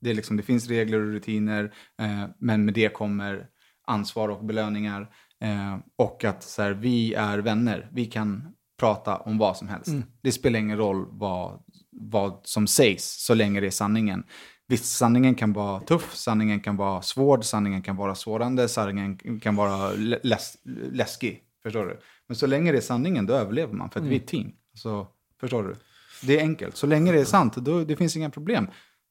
[0.00, 3.46] Det, är liksom, det finns regler och rutiner, eh, men med det kommer
[3.86, 5.10] ansvar och belöningar.
[5.40, 9.88] Eh, och att så här, vi är vänner, vi kan prata om vad som helst.
[10.22, 14.24] Det spelar ingen roll vad, vad som sägs, så länge det är sanningen.
[14.68, 19.56] Visst, sanningen kan vara tuff, sanningen kan vara svår, sanningen kan vara sårande, sanningen kan
[19.56, 20.56] vara lä- läs
[20.92, 21.42] läskig.
[21.62, 22.00] Förstår du?
[22.26, 24.52] Men så länge det är sanningen, då överlever man, för att vi är ett team.
[24.74, 25.06] Så,
[25.40, 25.76] förstår du?
[26.22, 26.76] Det är enkelt.
[26.76, 28.66] Så länge det är sant, då, det finns inga problem.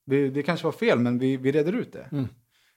[0.06, 2.28] Vi, det kanske var fel, men vi, vi reder ut det.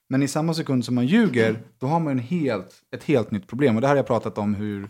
[0.09, 3.47] Men i samma sekund som man ljuger, då har man en helt, ett helt nytt
[3.47, 3.75] problem.
[3.75, 4.89] Och det här har jag pratat om hur,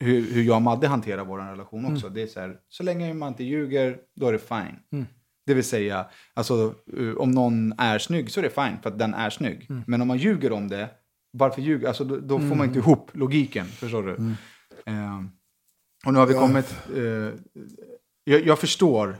[0.00, 2.08] hur, hur jag och Madde hanterar vår relation också.
[2.08, 5.06] Det är så här, så länge man inte ljuger, då är det fine.
[5.46, 8.98] Det vill säga, alltså, uh, om någon är snygg så är det fine, för att
[8.98, 9.66] den är snygg.
[9.86, 10.90] Men om man ljuger om det,
[11.32, 11.88] varför ljuga?
[11.88, 14.12] Alltså, då, då får man inte ihop logiken, förstår du?
[14.92, 15.20] Eh,
[16.06, 16.74] och nu har vi kommit...
[16.96, 17.40] Eh,
[18.30, 19.18] jag, jag förstår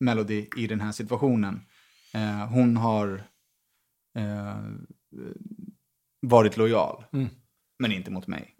[0.00, 1.60] Melody i den här situationen.
[2.14, 3.22] Eh, hon har
[4.18, 4.56] eh,
[6.20, 7.04] varit lojal,
[7.78, 8.54] men inte mot mig.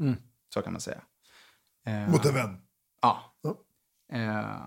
[0.55, 1.03] Så kan man säga.
[1.87, 2.57] Eh, Mot en vän.
[3.03, 3.35] Ja.
[3.43, 3.57] Ja.
[4.13, 4.67] Eh,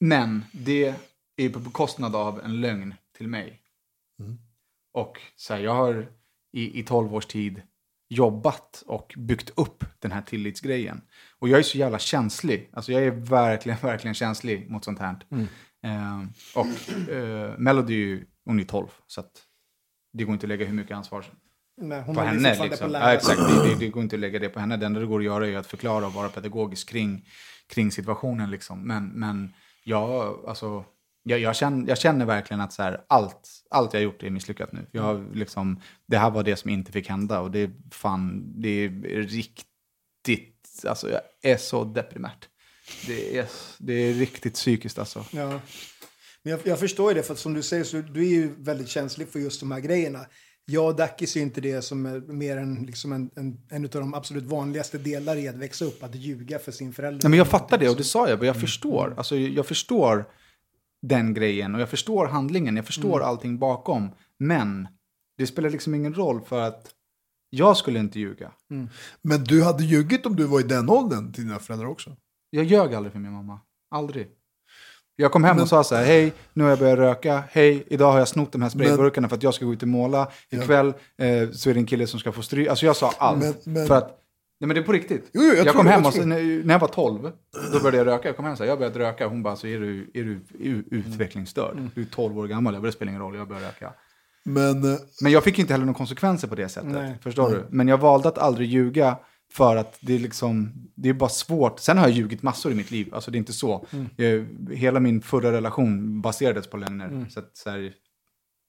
[0.00, 0.94] men det
[1.36, 3.62] är på bekostnad av en lögn till mig.
[4.92, 6.12] Och så här, jag har
[6.52, 7.62] i, i 12 års tid
[8.08, 11.00] jobbat och byggt upp den här tillitsgrejen.
[11.40, 12.70] Och jag är så jävla känslig.
[12.72, 15.16] Alltså jag är verkligen, verkligen känslig mot sånt här.
[15.84, 16.22] Eh,
[16.54, 19.30] och eh, Melody är ju, hon är 12, så att
[20.12, 21.24] det går inte att lägga hur mycket ansvar
[21.80, 22.64] hon på henne.
[22.64, 22.90] Liksom.
[22.90, 24.76] på Ja, exakt, det, det, det går inte att lägga det på henne.
[24.76, 27.24] Det enda det går att göra är att förklara och vara pedagogisk kring,
[27.66, 28.50] kring situationen.
[28.50, 28.86] Liksom.
[28.86, 30.84] Men, men jag, alltså,
[31.22, 34.30] jag, jag, känner, jag känner verkligen att så här, allt, allt jag har gjort är
[34.30, 34.86] misslyckat nu.
[34.92, 38.88] Jag, liksom, det här var det som inte fick hända och det fan, det är
[39.22, 39.67] riktigt,
[40.84, 42.48] alltså jag är så deprimärt.
[43.06, 43.46] Det är,
[43.78, 45.24] det är riktigt psykiskt alltså.
[45.32, 45.60] Ja.
[46.42, 48.88] Men jag, jag förstår ju det, för som du säger så du är ju väldigt
[48.88, 50.26] känslig för just de här grejerna.
[50.64, 53.90] Jag och Dacke ser inte det som är mer än liksom en, en, en av
[53.90, 57.20] de absolut vanligaste delar i att växa upp, att ljuga för sin förälder.
[57.22, 59.14] Nej, men jag fattar det och det sa jag, men jag förstår.
[59.16, 60.28] Alltså, jag förstår
[61.02, 64.10] den grejen och jag förstår handlingen, jag förstår allting bakom.
[64.38, 64.88] Men
[65.38, 66.90] det spelar liksom ingen roll för att
[67.50, 68.50] jag skulle inte ljuga.
[69.22, 72.16] Men du hade ljugit om du var i den åldern till dina föräldrar också.
[72.50, 73.60] Jag ljög aldrig för min mamma.
[73.90, 74.28] Aldrig.
[75.16, 78.12] Jag kom hem och sa så här, hej, nu har jag börjat röka, hej, idag
[78.12, 80.86] har jag snott de här sprayburkarna för att jag ska gå ut och måla, ikväll
[81.16, 82.68] eh, så är det en kille som ska få stryk.
[82.68, 83.38] Alltså jag sa allt.
[83.38, 84.08] Men- men- För att,
[84.60, 85.30] nej men det är på riktigt.
[85.32, 87.32] Jo, jo, jag jag kom det, hem jag och så, när, jag var 12,
[87.72, 88.28] då började jag röka.
[88.28, 89.26] Jag kom hem och sa, jag började röka.
[89.26, 91.76] Hon bara, så är du, är du u- utvecklingsstörd?
[91.94, 93.92] Du är 12 år gammal, jag det spelar ingen roll, jag började röka.
[94.48, 96.90] Men eh, Men jag fick inte heller några konsekvenser på det sättet.
[96.90, 97.18] Nej.
[97.22, 97.66] Förstår du?
[97.70, 99.18] Men jag valde att aldrig ljuga
[99.52, 101.80] för att det är liksom, det är bara svårt.
[101.80, 103.86] Sen har jag ljugit massor i mitt liv, alltså det är inte så.
[104.16, 107.26] Jag, hela min förra relation baserades på lögner.
[107.30, 107.92] Så att, så här,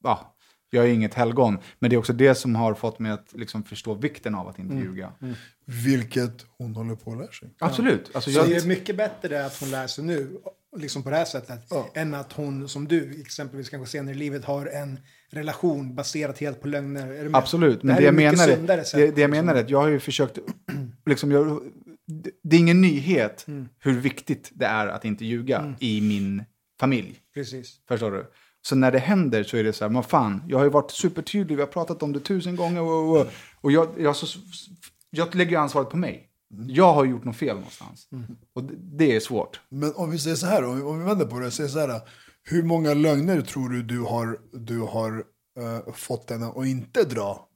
[0.04, 0.36] ja,
[0.70, 1.58] jag är inget helgon.
[1.80, 4.60] Men det är också det som har fått mig att liksom förstå vikten av att
[4.60, 5.12] inte ljuga.
[5.66, 7.50] vilket hon håller på att lära sig.
[7.60, 8.12] Absolut.
[8.14, 10.38] Alltså, Så jag, det är mycket bättre att hon lär sig nu,
[10.78, 11.90] liksom på det här sättet, Ja.
[11.94, 16.62] än att hon som du, exempelvis kanske senare i livet, har en relation baserat helt
[16.62, 17.08] på lögner.
[17.08, 17.36] Är du med?
[17.40, 19.88] Absolut, men det, är jag menar är, det, det jag menar är att jag har
[19.88, 20.38] ju försökt,
[21.06, 21.62] liksom, jag,
[22.08, 23.70] det- det är ingen nyhet Mm.
[23.80, 26.44] hur viktigt det är att inte ljuga i min
[26.80, 27.20] familj.
[27.34, 27.76] Precis.
[27.88, 28.26] Förstår du?
[28.62, 30.92] Så när det händer så är det så här, men fan, jag har ju varit
[30.92, 33.28] supertydlig, vi har pratat om det tusen gånger och, och,
[33.62, 34.40] och jag, jag, så,
[35.10, 36.26] jag lägger ju ansvaret på mig.
[36.68, 38.08] Jag har gjort något fel någonstans.
[38.54, 39.62] Och det, det är svårt.
[39.70, 41.80] Men om vi säger så här, om vi, om vi vänder på det, säger så
[41.80, 42.02] här.
[42.44, 45.18] Hur många lögner tror du du har, du har
[45.60, 47.48] eh, fått henne att inte dra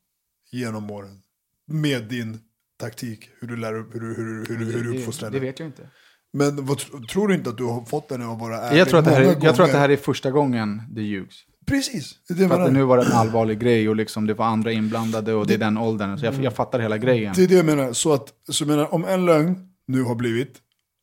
[0.51, 1.19] genom åren?
[1.67, 2.39] Med din
[2.79, 5.47] taktik, hur du lär upp, hur, hur, hur, du- hur du det, uppfostrar det henne.
[5.49, 5.89] vet jag inte.
[6.33, 8.89] Men vad, tr- tror du inte att du har fått den att vara ärlig Jag
[8.89, 11.35] tror, att det här, är- jag tror att det här är första gången det ljugs.
[11.65, 14.33] Precis, det det För att det nu var det en allvarlig grej och liksom det
[14.33, 16.17] var andra inblandade och det är den åldern.
[16.19, 17.33] Så jag, jag fattar hela grejen.
[17.35, 17.93] Det är det jag menar.
[17.93, 19.55] Så, att, så menar, om en lögn
[19.87, 20.55] nu har blivit,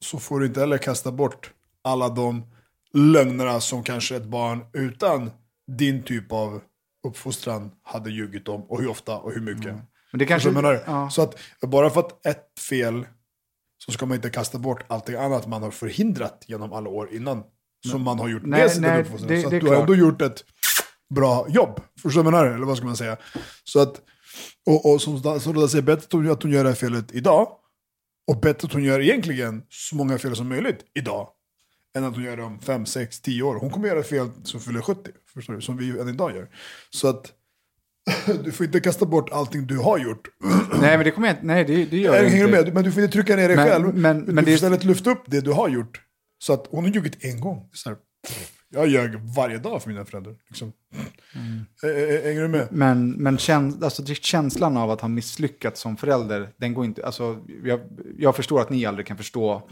[0.05, 1.51] så får du inte heller kasta bort
[1.85, 2.43] alla de
[2.95, 5.31] lögnerna som kanske ett barn utan
[5.77, 6.61] din typ av
[7.07, 8.63] uppfostran hade ljugit om.
[8.63, 9.75] Och hur ofta och hur mycket.
[10.11, 10.51] Men det kanske...
[10.51, 11.11] menar, ja.
[11.11, 13.07] så att bara för att ett fel
[13.85, 17.43] så ska man inte kasta bort allting annat man har förhindrat genom alla år innan.
[17.91, 19.29] Som man har gjort Nej, med sin nej, uppfostran.
[19.29, 19.81] det- så att det du har klart.
[19.81, 20.45] ändå gjort ett
[21.15, 21.81] bra jobb.
[22.03, 22.57] Förstår du vad jag menar?
[22.57, 23.17] Eller vad ska man säga?
[23.65, 24.01] Så att,
[24.67, 27.49] och, och som som säger, bättre att hon gör det här felet idag.
[28.31, 31.29] Och bättre att hon gör egentligen så många fel som möjligt idag.
[31.97, 33.55] Än att hon gör det om 5, 6, 10 år.
[33.55, 35.11] Hon kommer göra fel som fyller 70.
[35.35, 35.61] Förstår du?
[35.61, 36.49] Som vi än idag gör.
[36.91, 37.33] Så att
[38.45, 40.29] du får inte kasta bort allting du har gjort.
[40.81, 41.47] Nej, men det kommer jag inte...
[41.47, 42.47] Nej, det, det gör jag inte.
[42.47, 42.75] med?
[42.75, 43.95] Men du får inte trycka ner dig Men- själv.
[43.95, 46.01] men- du men får det istället lyfta upp det du har gjort.
[46.43, 47.69] Så att hon har ljugit en gång.
[47.73, 47.99] Så här,
[48.71, 50.35] jag ljög varje dag för mina föräldrar.
[50.49, 50.73] Liksom.
[51.35, 51.65] Mm.
[52.25, 52.69] Hänger du med?
[52.71, 57.07] Men, men käns alltså, det- känslan av att ha misslyckats som förälder, den går inte...
[57.07, 57.81] Alltså, jag,
[58.19, 59.69] jag förstår att ni aldrig kan förstå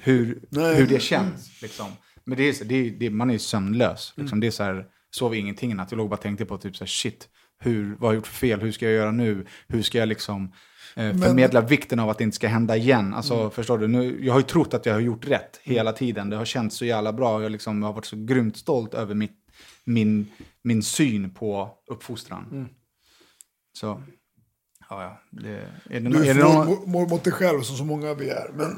[0.00, 0.76] hur, Nej.
[0.76, 1.62] hur det känns.
[1.62, 1.86] Liksom.
[2.24, 4.12] Men det är, så- det det man är ju sömnlös.
[4.16, 4.24] Mm.
[4.24, 4.40] Liksom.
[4.40, 5.90] Det är så här, sov ingenting i natt.
[5.90, 7.28] Jag låg och bara tänkte på typ så här, shit,
[7.58, 8.60] hur, vad har jag gjort för fel?
[8.60, 9.46] Hur ska jag göra nu?
[9.68, 10.52] Hur ska jag liksom
[10.96, 13.14] eh, förmedla vikten av att det inte ska hända igen?
[13.14, 13.50] Alltså, Mm.
[13.50, 13.88] förstår du?
[13.88, 16.30] Nu, jag har ju trott att jag har gjort rätt hela tiden.
[16.30, 17.42] Det har känts så jävla bra.
[17.42, 19.36] Jag liksom, har varit så grymt stolt över mitt,
[19.84, 20.26] min,
[20.62, 22.48] min syn på uppfostran.
[22.52, 22.68] Mm.
[23.78, 24.02] Så,
[24.90, 25.20] ja, ja.
[25.30, 25.48] Det,
[25.90, 28.50] är det, Du är någon, mot, mot dig själv som så många vi är.
[28.54, 28.70] Men,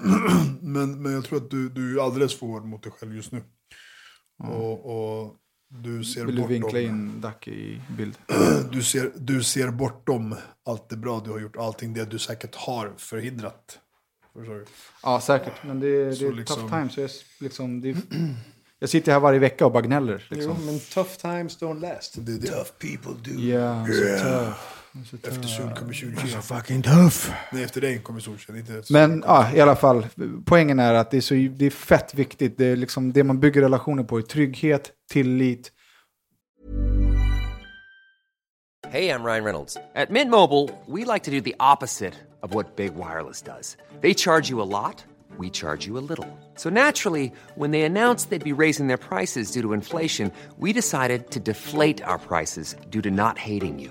[0.72, 3.32] men, men jag tror att du, du är alldeles för hård mot dig själv just
[3.32, 3.42] nu.
[4.38, 5.34] Och, och
[5.68, 8.18] du ser vill du bortom, vinkla in Dacke i bild?
[8.72, 10.34] du ser, du ser bortom
[10.66, 11.56] allt det bra du har gjort.
[11.56, 13.78] Allting det du säkert har förhindrat.
[14.32, 14.64] Förstår du?
[15.02, 15.52] Ja, säkert.
[15.64, 16.96] Men det, det Så är liksom- tough times.
[16.98, 17.96] Jag, liksom, det,
[18.78, 20.26] jag sitter här varje vecka och bara gnäller.
[20.30, 20.56] Liksom.
[20.60, 22.14] Jo, men tough times don't last.
[22.26, 22.46] Det är det.
[22.46, 23.40] Tough people do.
[23.40, 24.52] Ja, så tough.
[25.02, 26.42] Efter sol kommer solsken.
[26.42, 27.30] Fucking tough.
[27.52, 28.56] Nej, efter regn kommer solsken.
[28.56, 30.06] Inte Men ja, i alla fall,
[30.44, 32.58] poängen är att det är, så, det är fett viktigt.
[32.58, 35.72] Det, är liksom, det man bygger relationer på är trygghet, tillit.
[38.88, 39.76] Hey, I'm Ryan Reynolds.
[39.96, 43.76] At Mint Mobile, we like to do the opposite of what Big Wireless does.
[44.00, 45.04] They charge you a lot,
[45.38, 46.26] we charge you a little.
[46.54, 51.30] So naturally, when they announced they'd be raising their prices due to inflation, we decided
[51.32, 53.90] to deflate our prices due to not hating you.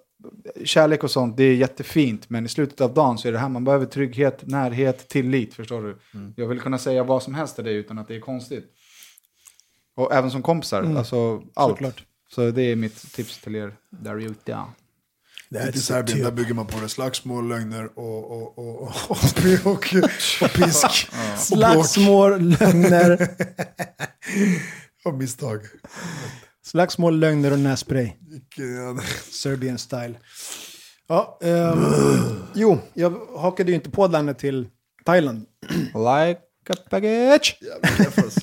[0.63, 2.29] Kärlek och sånt, det är jättefint.
[2.29, 5.53] Men i slutet av dagen så är det här man behöver trygghet, närhet, tillit.
[5.53, 5.97] Förstår du?
[6.35, 8.65] Jag vill kunna säga vad som helst till dig utan att det är konstigt.
[9.95, 11.71] Och även som kompisar, alltså allt.
[11.71, 12.03] Såklart.
[12.29, 14.57] Så det är mitt tips till er där ute.
[15.49, 16.89] Lite Serbien, där bygger man på det.
[16.89, 19.17] Slagsmål, lögner och, och, och, och, och,
[19.65, 20.41] och, och pisk.
[20.41, 20.71] Och bråk.
[21.37, 23.27] Slagsmål, lögner.
[25.03, 25.59] Och misstag.
[26.65, 28.11] Slagsmål, lögner och nässpray.
[29.31, 30.13] Serbian style.
[31.07, 31.85] Ja, ehm,
[32.53, 34.67] jo, jag hakade ju inte på landet till
[35.05, 35.45] Thailand.
[35.93, 37.57] Like a package.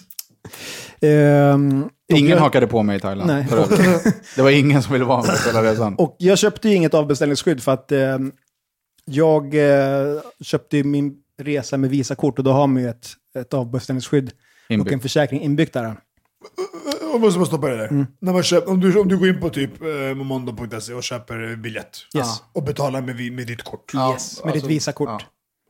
[1.01, 3.31] Ehm, och Ingen jag, hakade på mig i Thailand.
[3.31, 3.47] Nej.
[3.47, 3.67] för.
[4.37, 5.95] Det var ingen som ville vara med på hela resan.
[5.95, 8.33] Och jag köpte ju inget avbeställningsskydd för att ehm,
[9.05, 13.55] jag eh, köpte ju min resa med Visakort och då har man ju ett, ett
[13.55, 14.93] avbeställningsskydd och Inbyggt.
[14.93, 15.85] en försäkring inbyggt där.
[17.13, 17.89] Jag måste bara stoppa det där.
[17.89, 18.07] Mm.
[18.21, 21.57] När man köper, om, du, om du går in på typ eh, momondo.se och köper
[21.57, 21.99] biljett.
[22.17, 22.43] Yes.
[22.53, 23.95] Och betalar med, med ditt kort.
[23.95, 25.09] Yes, med ditt alltså, Visakort.
[25.09, 25.21] ja.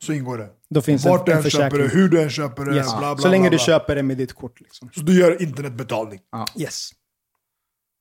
[0.01, 0.48] Så ingår det.
[0.70, 2.77] Då finns en, Vart du en än köper det, hur du än köper det.
[2.77, 2.98] Yes.
[2.98, 3.64] Bla, bla, Så länge bla, du bla.
[3.64, 4.61] köper det med ditt kort.
[4.61, 4.90] Liksom.
[4.94, 6.20] Så du gör internetbetalning.
[6.59, 6.90] Yes.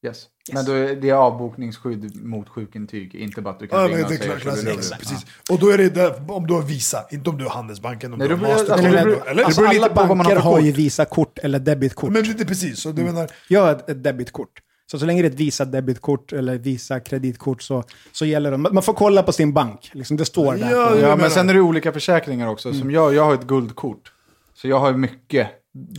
[0.05, 0.25] Yes.
[0.53, 4.05] Men då är det avbokningsskydd mot sjukintyg, inte bara att du kan Ja, ringa men
[4.05, 4.91] och det är säga klart, att du är klassiskt.
[4.91, 4.99] lugn.
[4.99, 5.25] Precis.
[5.51, 8.13] Och då är det där, om du har Visa, inte om du har Handelsbanken.
[8.13, 8.85] Om Nej, du det har beror- Mastercard.
[8.85, 9.43] alltså, det eller, beror- eller?
[9.43, 10.79] Alltså beror lite alla på vad man har banker för har ju kort.
[10.79, 12.11] Visakort eller debitkort.
[12.11, 14.49] Men det är precis, så du menar, Jag har ett, ett debitkort.
[14.91, 18.57] Så så länge det är ett Visa debitkort eller Visa kreditkort så, så gäller det.
[18.57, 19.89] Man man får kolla på sin bank.
[19.93, 20.71] Liksom, det står där.
[20.71, 22.73] Ja, Ja, men sen är det olika försäkringar också.
[22.73, 24.11] Som jag, jag har ett guldkort.
[24.53, 25.47] Så jag har ju mycket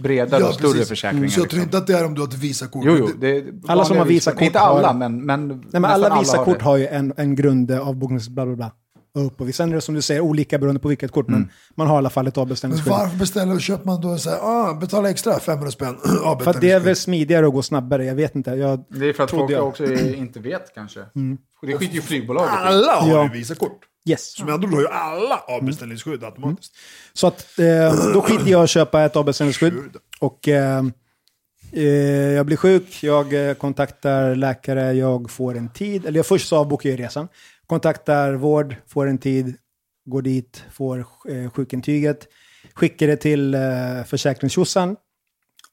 [0.02, 0.88] bredare och större precis.
[0.88, 1.28] försäkringar.
[1.28, 1.62] Så jag tror liksom.
[1.62, 2.82] inte att det är om du har ett Visakort.
[2.86, 3.08] Jo, jo.
[3.20, 6.64] det- Alla som har Visakort Inte alla, har- men, men Nej, men alla Visakort det.
[6.64, 8.72] har ju en, en grund avboknings bla bla bla.
[9.14, 9.54] och uppåt.
[9.54, 11.98] Sen är det som du säger olika beroende på vilket kort, men man har i
[11.98, 12.90] alla fall ett avbeställningsskydd.
[12.92, 15.96] varför beställer och köper man då så här, ah, betala extra 500 spänn?
[16.42, 18.50] För att det är väl smidigare och går snabbare, jag vet inte.
[18.50, 19.68] Jag, Det är för att Trodde folk jag.
[19.68, 19.84] också
[20.14, 21.00] inte vet kanske.
[21.62, 22.50] Det skiter ju flygbolaget.
[22.56, 23.22] Alla har Ja.
[23.24, 23.78] ju Visakort.
[24.10, 24.40] Yes.
[24.40, 26.72] Andra ord har ju alla avbeställningsskydd automatiskt.
[27.12, 29.74] Så att, eh, då skiter jag i att köpa ett avbeställningsskydd.
[30.20, 30.84] Och eh,
[31.72, 31.82] eh,
[32.32, 36.06] jag blir sjuk, jag eh, kontaktar läkare, jag får en tid.
[36.06, 37.28] Eller jag först så avbokar jag resan.
[37.66, 39.56] Kontaktar vård, får en tid,
[40.06, 40.98] går dit, får
[41.28, 42.26] eh, sjukintyget.
[42.74, 43.60] Skickar det till eh,
[44.06, 44.96] försäkringstjossan.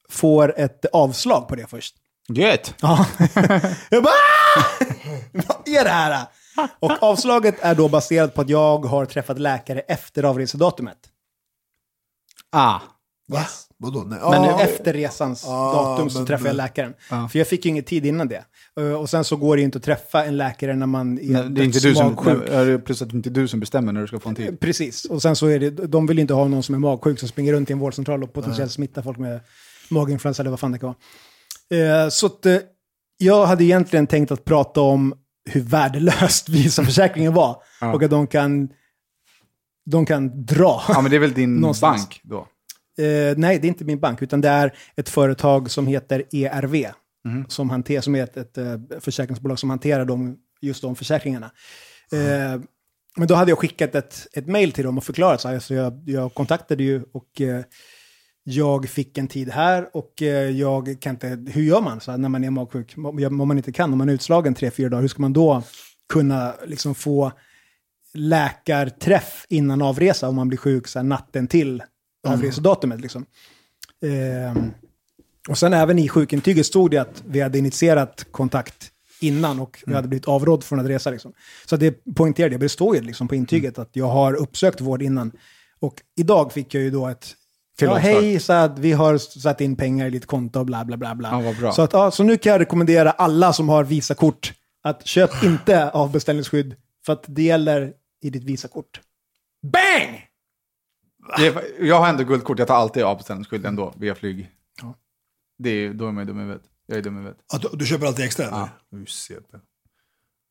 [0.10, 1.96] Får ett avslag på det först.
[2.30, 2.74] Gött!
[2.82, 3.06] Ja.
[3.90, 4.86] jag bara "Ah!
[5.32, 6.26] Vad är det här?
[6.80, 10.98] Och avslaget är då baserat på att jag har träffat läkare efter avresedatumet.
[12.52, 12.80] Ah.
[13.28, 13.42] Va?
[13.78, 14.00] Vadå?
[14.08, 14.20] Nej.
[14.32, 16.94] Men nu Ah, efter resans Ja, datum så men- träffade jag läkaren.
[17.32, 18.46] För jag fick ju ingen tid innan det.
[18.80, 21.24] Uh, Och sen så går det ju inte att träffa en läkare när man är,
[21.30, 22.44] Nej, det är inte du som, magsjuk.
[22.50, 24.30] nej, är det plus att det inte är du som bestämmer när du ska få
[24.30, 24.60] en tid.
[24.60, 27.28] Precis, och sen så är det, de vill inte ha någon som är magsjuk som
[27.30, 29.40] springer runt i en vårdcentral och potentiellt smittar folk med
[29.90, 30.94] maginfluensa eller vad fan det kan
[31.70, 32.04] vara.
[32.04, 32.58] Eh, så att, eh,
[33.18, 35.14] jag hade egentligen tänkt att prata om
[35.50, 37.64] hur värdelöst Visaförsäkringen var.
[37.94, 38.70] Och att de kan,
[39.86, 40.82] de kan dra.
[40.88, 42.02] Ja, men det är väl din Någonstans.
[42.02, 42.38] bank då?
[43.04, 46.86] Eh, nej, det är inte min bank, utan det är ett företag som heter ERV.
[47.48, 51.52] Som, hanter, som är ett, ett eh, försäkringsbolag som hanterar de, just de försäkringarna.
[52.12, 52.62] Eh,
[53.18, 55.60] men då hade jag skickat ett, ett mail till dem och förklarat så här.
[55.60, 57.64] Så jag, jag kontaktade ju och eh,
[58.48, 62.18] jag fick en tid här och eh, jag kan inte, hur gör man så här,
[62.18, 62.94] när man är magsjuk?
[62.98, 65.64] Om man inte kan, om man är utslagen tre, fyra dagar, hur ska man då
[66.10, 67.32] kunna liksom få
[68.14, 71.84] läkarträff innan avresa om man blir sjuk så här, natten till
[72.28, 73.02] avresedatumet.
[73.02, 73.26] Liksom.
[74.06, 74.72] Ehm,
[75.50, 79.94] och sen även i sjukintyget stod det att vi hade initierat kontakt innan och vi
[79.94, 81.10] hade blivit avrådd från att resa.
[81.10, 81.34] Liksom.
[81.66, 85.02] Så det poängterade jag, det står ju liksom på intyget att jag har uppsökt vård
[85.02, 85.32] innan.
[85.80, 87.36] Och idag fick jag ju då ett
[87.78, 88.22] Ja, Tillåtslag.
[88.22, 91.16] hej, så att vi har satt in pengar i ditt konto och bla bla bla.
[91.16, 91.30] bla.
[91.32, 91.72] Ja, vad bra.
[91.72, 94.54] Så, att, ja, så nu kan jag rekommendera alla som har Visakort
[94.84, 99.02] att köp inte avbeställningsskydd för att det gäller i ditt Visakort.
[99.64, 100.28] Bang!
[101.38, 104.50] Det Jag har ändå guldkort, jag tar alltid avbeställningsskydd ändå via flyg.
[104.82, 104.96] Ja.
[105.58, 106.64] Det är, då är man ju dum i huvudet.
[106.86, 107.42] Jag är dum i huvudet.
[107.54, 108.46] Att du, du köper alltid extra?
[108.46, 108.70] Ja.
[108.92, 109.04] eller?
[109.04, 109.58] Du CP.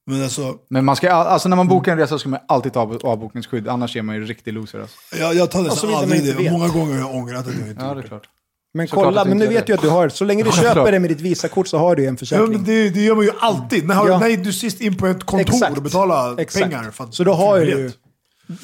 [0.06, 2.72] Men alltså, Men man ska, all- alltså när man bokar en resa ska man alltid
[2.72, 4.80] ta av- avbokningsskydd, annars är man ju riktig loser.
[4.80, 4.96] Alltså.
[5.20, 6.32] jag, jag tar så nästan man aldrig det.
[6.42, 6.52] vet.
[6.52, 8.28] Många gånger har jag ångrat att jag inte Ja, det är klart.
[8.76, 10.92] Men Såklart kolla, men nu vet du att du har, så länge du Ja, köper
[10.92, 12.50] det med ditt Visakort så har du ju en Ja, försäkring.
[12.52, 13.86] men det, det gör man ju alltid.
[13.86, 14.18] När, har, Ja.
[14.18, 15.76] när är du sist in på ett kontor Exakt.
[15.76, 16.64] och betalar Exakt.
[16.64, 16.90] pengar?
[16.90, 17.92] För att, så då har ju du,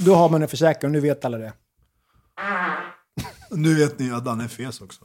[0.04, 1.52] då har man en försäkring och nu vet alla det.
[3.50, 5.04] Nu vet ni att Danne är fes också.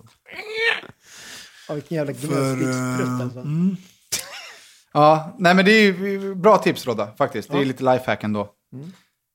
[1.67, 3.39] Ja, vilken jävla gnällspiksprutt eh, alltså.
[4.95, 7.51] Ja, nej men det är ju bra tips Rodda, faktiskt.
[7.51, 8.41] Det är lite lifehack ändå.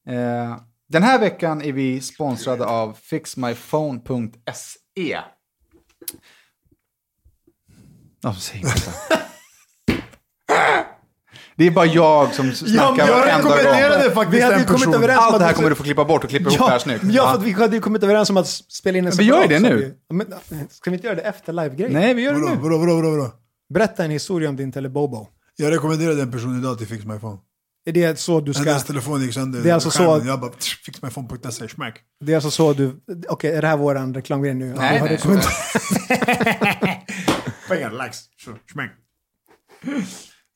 [0.09, 0.57] Eh,
[0.89, 5.19] den här veckan är vi sponsrade av fixmyphone.se.
[8.21, 8.65] Ja, säg.
[11.57, 13.53] Det är bara jag som snackar jag varenda gång.
[13.53, 14.95] rekommenderade faktiskt en kommit person.
[14.95, 16.79] överens om Allt det här kommer du få klippa bort och klippa ihop det här
[16.79, 17.05] snyggt.
[17.05, 19.25] Ja, för att vi hade ju kommit överens om att spela in en Men vi
[19.25, 19.97] gör separat, det nu.
[20.11, 20.35] Men,
[20.71, 21.93] ska vi inte göra det efter live-grejen?
[21.93, 22.47] Nej, vi gör det nu.
[22.47, 23.31] vadå, vadå, vadå, vadå?
[23.75, 25.27] Berätta en historia om din Telebobo.
[25.61, 27.39] Jag rekommenderade en person idag till Fix My Phone.
[27.87, 28.63] Är det så du ska...
[28.65, 29.63] Hennes telefon gick sönder.
[29.63, 30.21] Det är alltså skärmen.
[30.21, 30.53] så- Jag bara,
[30.85, 32.01] fixmyphone.se, smack.
[32.25, 33.01] Det är alltså så du...
[33.29, 34.75] Okej, är det här våran reklamgrej nu?
[34.75, 35.17] Nej, nej.
[35.17, 35.51] rekommenderat-
[37.69, 38.91] Pengar, likes, så, smack.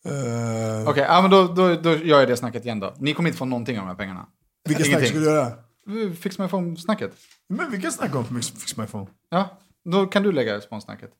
[0.08, 2.94] Uh, Okej, ja, men då, då, då gör jag det snacket igen då.
[2.98, 4.26] Ni kommer inte få någonting av de här pengarna.
[4.68, 5.52] vilka snack skulle du göra?
[6.20, 7.12] Fix my phone-snacket.
[7.48, 9.06] Men vilka snack om Fix Fix My Phone?
[9.30, 11.10] Ja, då kan du lägga sponsnacket.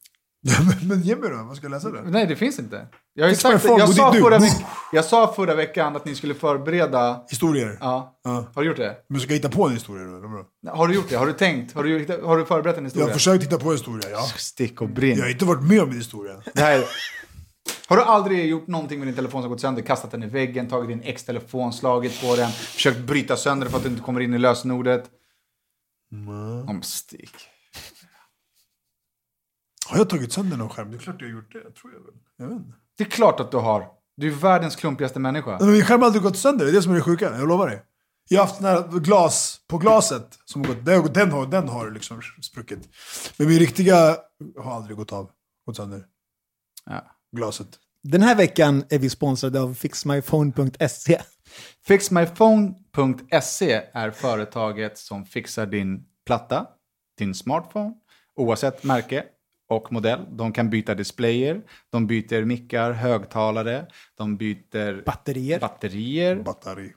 [0.89, 2.01] Men, ge mig då, vad ska jag läsa då?
[2.05, 2.87] Nej, det finns inte.
[3.15, 4.53] Jag, har sagt, jag, sa förra veck,
[4.93, 7.25] jag sa förra veckan att ni skulle förbereda...
[7.31, 7.79] Historier?
[7.81, 8.21] Ja.
[8.25, 8.47] Ja.
[8.55, 8.97] Har du gjort det?
[9.09, 10.71] Men ska jag hitta på en historia då?
[10.71, 11.17] Har du gjort det?
[11.17, 11.75] Har du tänkt?
[11.75, 13.07] Har du, har du förberett en Jag historia?
[13.07, 14.23] har försökt hitta på en historia, ja.
[14.37, 15.17] Stick och brinn.
[15.17, 16.43] Jag har inte varit med om en historia.
[16.55, 16.85] Är...
[17.87, 20.69] Har du aldrig gjort någonting med din telefon som gått sönder, kastat den i väggen,
[20.69, 24.35] tagit din ex-telefon, slagit på den, försökt bryta sönder för att du inte kommer in
[24.35, 25.05] i lösenordet?
[26.69, 27.35] Om stick.
[29.87, 30.91] Har jag tagit sönder någon skärm?
[30.91, 31.59] Det är klart jag har gjort det.
[31.65, 32.15] Jag tror jag väl.
[32.37, 32.79] Jag vet inte.
[32.99, 33.89] Det är klart att du har.
[34.17, 35.59] Du är världens klumpigaste människa.
[35.61, 37.39] Men min skärm har aldrig gått sönder, det är det som är det sjuka.
[37.39, 37.83] Jag lovar dig.
[38.29, 41.69] Jag har haft den här glas på glaset, som har gått, den, den, har, den
[41.69, 42.89] har liksom spruckit.
[43.37, 44.17] Men min riktiga
[44.59, 45.31] har aldrig gått av,
[45.67, 46.05] gått sönder.
[46.85, 47.05] Ja.
[47.37, 47.69] Glaset.
[48.03, 51.21] Den här veckan är vi sponsrade av fixmyphone.se.
[51.87, 56.67] Fixmyphone.se är företaget som fixar din platta,
[57.19, 57.95] din smartphone,
[58.37, 59.25] oavsett märke
[59.75, 60.21] och modell.
[60.31, 61.61] De kan byta displayer,
[61.91, 63.87] de byter mickar, högtalare,
[64.19, 65.61] de byter Batterier.
[65.61, 66.93] batterier Batteri.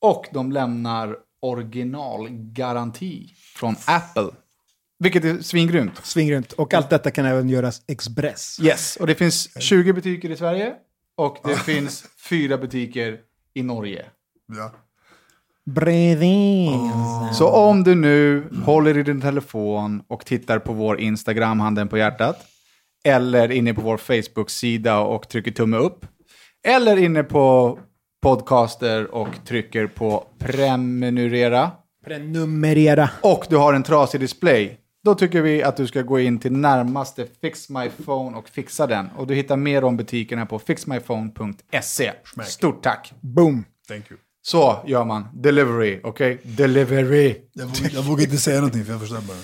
[0.00, 4.30] Och de lämnar originalgaranti från Apple.
[4.98, 6.06] Vilket är svingrymt.
[6.06, 6.52] Svingrymt.
[6.52, 8.58] Och allt detta kan även göras express.
[8.62, 10.74] Yes, och det finns 20 butiker i Sverige
[11.16, 13.20] och det finns fyra butiker
[13.54, 14.06] i Norge.
[14.56, 14.72] Ja.
[15.70, 16.70] Bredvid.
[17.32, 21.98] Så om du nu håller i din telefon och tittar på vår Instagram, handen på
[21.98, 22.36] hjärtat,
[23.04, 26.06] eller inne på vår Facebook-sida och trycker tumme upp,
[26.66, 27.78] eller inne på
[28.22, 31.70] podcaster och trycker på prenumerera,
[32.04, 33.10] Prenumerera.
[33.22, 36.52] och du har en trasig display, då tycker vi att du ska gå in till
[36.52, 39.08] närmaste Fix My Phone och fixa den.
[39.16, 42.12] Och du hittar mer om butikerna på fixmyphone.se.
[42.44, 43.12] Stort tack!
[43.20, 43.64] Boom.
[43.88, 44.18] Thank you.
[44.42, 45.28] Så gör man.
[45.34, 46.40] Delivery, okej?
[46.42, 47.36] Delivery.
[47.52, 49.36] Jag vågar, jag vågar inte säga någonting för jag förstår bara.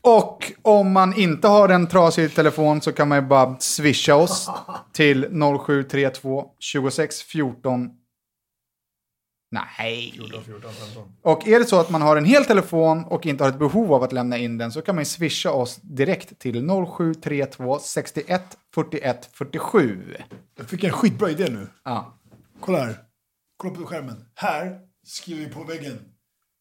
[0.00, 4.50] Och om man inte har en trasig telefon så kan man ju bara swisha oss
[4.92, 5.22] till
[5.66, 7.90] 0732 26 14.
[9.50, 10.20] Nej.
[11.22, 13.92] Och är det så att man har en hel telefon och inte har ett behov
[13.94, 18.42] av att lämna in den så kan man swisha oss direkt till 0732 61
[18.74, 20.16] 41 47.
[20.58, 21.66] Jag fick en skitbra idé nu.
[21.84, 22.18] Ja.
[22.60, 23.11] Kolla här.
[23.62, 24.24] Kolla på skärmen.
[24.34, 25.98] Här skriver vi på väggen.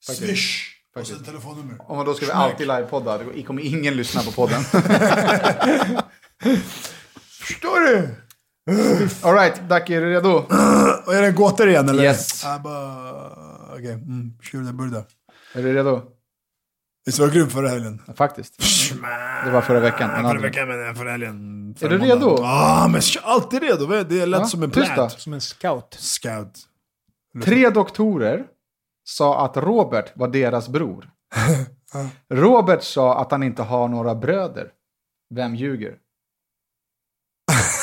[0.04, 0.68] Swish.
[0.96, 1.92] Och sen telefonnummer.
[1.92, 3.18] Och då ska vi alltid livepodda.
[3.18, 4.64] Det kommer ingen lyssna på podden.
[7.42, 8.16] Förstår du?
[9.22, 10.30] All right, Ducky, är du redo?
[11.06, 12.04] Och är det gåtor igen eller?
[12.04, 12.44] Yes.
[12.64, 13.32] Bara...
[13.74, 15.04] Okej, mm, kör den burda.
[15.54, 16.02] Är du redo?
[17.06, 18.02] Visst var det grymt förra helgen?
[18.08, 18.54] Ja, faktiskt.
[19.46, 20.08] Det var förra veckan.
[20.10, 20.52] men Förra aldrig.
[20.52, 21.70] veckan, men förra helgen.
[21.76, 22.20] Är förra du måndagen.
[22.22, 22.36] redo?
[22.44, 23.86] Ja, men jag är alltid redo.
[24.04, 24.96] Det är lätt Ja, som en plätt.
[24.96, 25.10] då.
[25.10, 25.98] Som en scout.
[26.00, 26.68] Scout.
[27.44, 28.48] Tre doktorer
[29.04, 31.10] sa att Robert var deras bror.
[32.30, 34.72] Robert sa att han inte har några bröder.
[35.36, 35.98] Vem ljuger?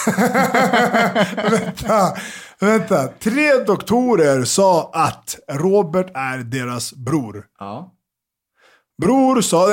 [1.50, 2.16] vänta,
[2.60, 3.08] vänta.
[3.08, 7.46] Tre doktorer sa att Robert är deras bror.
[7.58, 7.94] Ja.
[9.02, 9.66] Bror sa,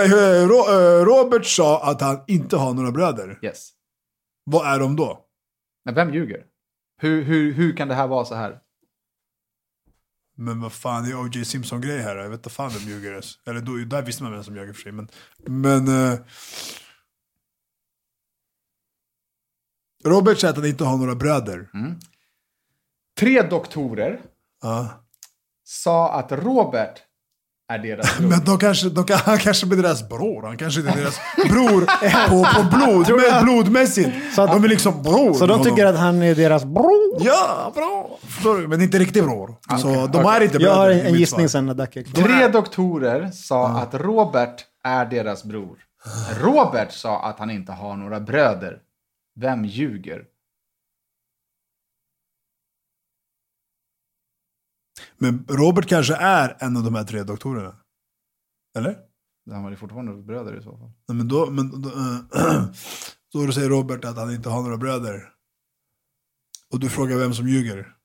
[0.47, 3.39] Ro, eh, Robert sa att han inte har några bröder.
[3.41, 3.69] Yes.
[4.43, 5.26] Vad är de då?
[5.86, 6.43] Men vem ljuger?
[7.01, 8.59] Hur, hur, hur kan det här vara så här?
[10.36, 11.45] Men vad fan, det är O.J.
[11.45, 12.15] Simpson-grej här.
[12.15, 13.39] Jag vet inte fan vem ljuger ens.
[13.45, 14.91] Eller då, där visste man vem som ljög i och för sig.
[14.91, 15.07] Men,
[15.45, 16.19] men eh,
[20.03, 21.69] Robert säger att han inte har några bröder.
[23.19, 24.21] Tre doktorer
[24.61, 25.05] Ja.
[25.63, 27.01] sa att Robert
[27.74, 28.30] är deras bror.
[28.30, 30.43] Men de kanske, de han kanske blir deras bror.
[30.47, 31.82] Han kanske inte är deras bror
[32.30, 34.09] på, på blod, med, blodmässigt.
[34.36, 35.34] Så att- de är liksom bror.
[35.34, 37.18] Så de tycker att han är deras bror?
[37.20, 38.18] Ja, bra.
[38.28, 38.68] Förstår du?
[38.68, 39.55] Men inte riktigt bror.
[39.82, 41.66] Så de är inte Jag har bröder, en, gissning sen
[42.13, 42.24] klar.
[42.24, 45.78] Tre doktorer sa att Robert är deras bror.
[46.41, 48.78] Robert sa att han inte har några bröder.
[49.39, 50.22] Vem ljuger?
[55.18, 57.76] Men Robert kanske är en av de här tre doktorerna.
[58.78, 58.97] Eller?
[59.51, 60.91] Han var ju fortfarande bröder i så fall.
[61.07, 61.89] Nej, men då, men, då,
[63.45, 65.30] då säger Robert att han inte har några bröder.
[66.74, 67.95] Och du frågar vem som ljuger.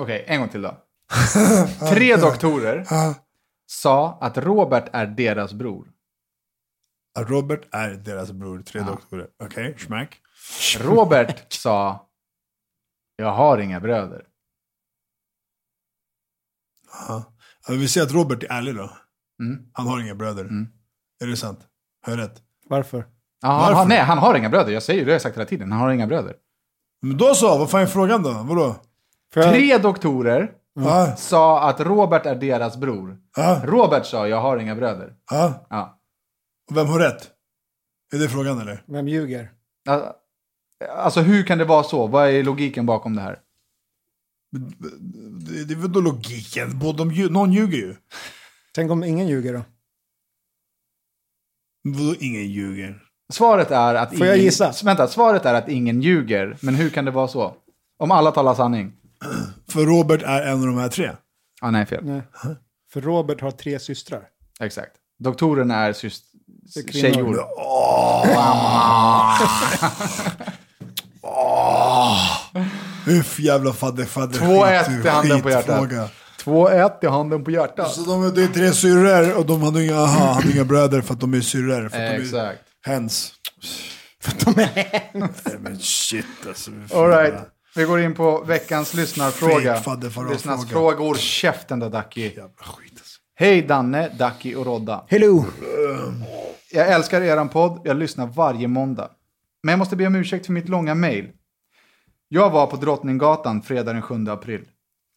[0.00, 0.82] Okej, en gång till då.
[1.90, 2.86] Tre doktorer
[3.66, 5.92] sa att Robert är deras bror.
[7.18, 9.28] Att Robert är deras bror, tre doktorer.
[9.42, 10.20] Okej, okay, smack.
[10.78, 12.05] Robert sa,
[13.16, 14.24] jag har inga bröder.
[17.08, 17.24] Ja,
[17.68, 18.90] men vi säger att Robert är ärlig då.
[19.42, 19.66] Mm.
[19.72, 20.44] Han har inga bröder.
[20.44, 20.68] Mm.
[21.22, 21.60] Är det sant?
[22.06, 22.42] Har jag rätt?
[22.68, 23.06] Varför?
[23.42, 23.74] Ja, han, Varför?
[23.74, 24.72] har- nej, han har inga bröder.
[24.72, 25.72] Jag säger ju det, har jag sagt hela tiden.
[25.72, 26.36] Han har inga bröder.
[27.02, 28.32] Men då så, vad fan är frågan då?
[28.32, 28.76] Vadå?
[29.32, 33.18] För jag, Tre doktorer Ja, sa att Robert är deras bror.
[33.36, 35.16] ja, Robert sa, jag har inga bröder.
[35.30, 35.66] ja.
[35.70, 36.00] Ja.
[36.74, 37.30] Vem har rätt?
[38.14, 38.82] Är det frågan eller?
[38.86, 39.52] vem ljuger?
[40.96, 42.06] Alltså hur kan det vara så?
[42.06, 43.38] Vad är logiken bakom det här?
[44.50, 46.78] Det, det är väl då logiken?
[46.78, 47.96] Både de, någon ljuger ju.
[48.74, 49.62] Tänk om ingen ljuger då?
[51.82, 53.02] Vadå ingen ljuger?
[53.32, 54.28] Svaret är att Får ingen...
[54.28, 54.72] jag gissa?
[54.84, 56.56] Vänta, svaret är att ingen ljuger.
[56.60, 57.54] Men hur kan det vara så?
[57.98, 58.92] Om alla talar sanning.
[59.68, 61.10] För Robert är en av de här tre.
[61.60, 62.04] Ah, nej, fel.
[62.04, 62.22] Nej.
[62.92, 64.22] För Robert har tre systrar.
[64.60, 64.92] Exakt.
[65.18, 66.24] Doktoren är syst...
[66.92, 67.36] Tjejor.
[73.06, 74.38] Uff, jävla fadder, fadder.
[74.38, 76.10] 2-1 skit, i handen på hjärtat.
[76.44, 77.92] 2-1 i handen på hjärtat.
[77.92, 81.14] Så de, det är tre syrror och de hade inga, aha, hade inga bröder för
[81.14, 81.88] att de är syrror.
[81.88, 82.58] För att de är Exakt.
[82.86, 83.32] hens.
[84.44, 86.70] De är Nej men shit alltså.
[86.94, 87.34] All right.
[87.76, 89.82] Vi går in på veckans lyssnarfråga.
[90.30, 91.14] Lyssnarsfrågor.
[91.14, 92.20] Käften då, Ducky.
[92.20, 93.20] Jävla skit alltså.
[93.38, 95.04] Hej Danne, Ducky och Rodda.
[95.08, 95.44] Hello!
[96.72, 99.10] Jag älskar eran podd, jag lyssnar varje måndag.
[99.62, 101.28] Men jag måste be om ursäkt för mitt långa mail.
[102.28, 104.68] Jag var på Drottninggatan fredag den 7 april.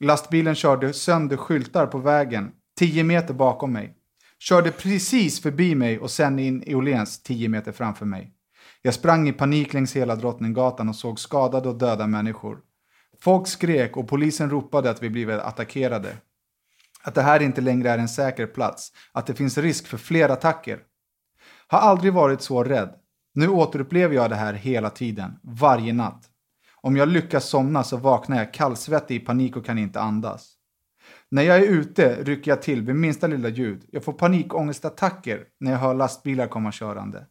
[0.03, 3.95] Lastbilen körde sönder skyltar på vägen 10 meter bakom mig.
[4.39, 8.33] Körde precis förbi mig och sen in i Åhléns 10 meter framför mig.
[8.81, 12.59] Jag sprang i panik längs hela Drottninggatan och såg skadade och döda människor.
[13.21, 16.17] Folk skrek och polisen ropade att vi blivit attackerade.
[17.03, 18.91] Att det här inte längre är en säker plats.
[19.11, 20.79] Att det finns risk för fler attacker.
[21.67, 22.95] Har aldrig varit så rädd.
[23.33, 26.29] Nu återupplever jag det här hela tiden, varje natt.
[26.81, 30.53] Om jag lyckas somna så vaknar jag kallsvettig i panik och kan inte andas.
[31.31, 33.85] När jag är ute rycker jag till vid minsta lilla ljud.
[33.91, 37.25] Jag får panikångestattacker när jag hör lastbilar komma körande.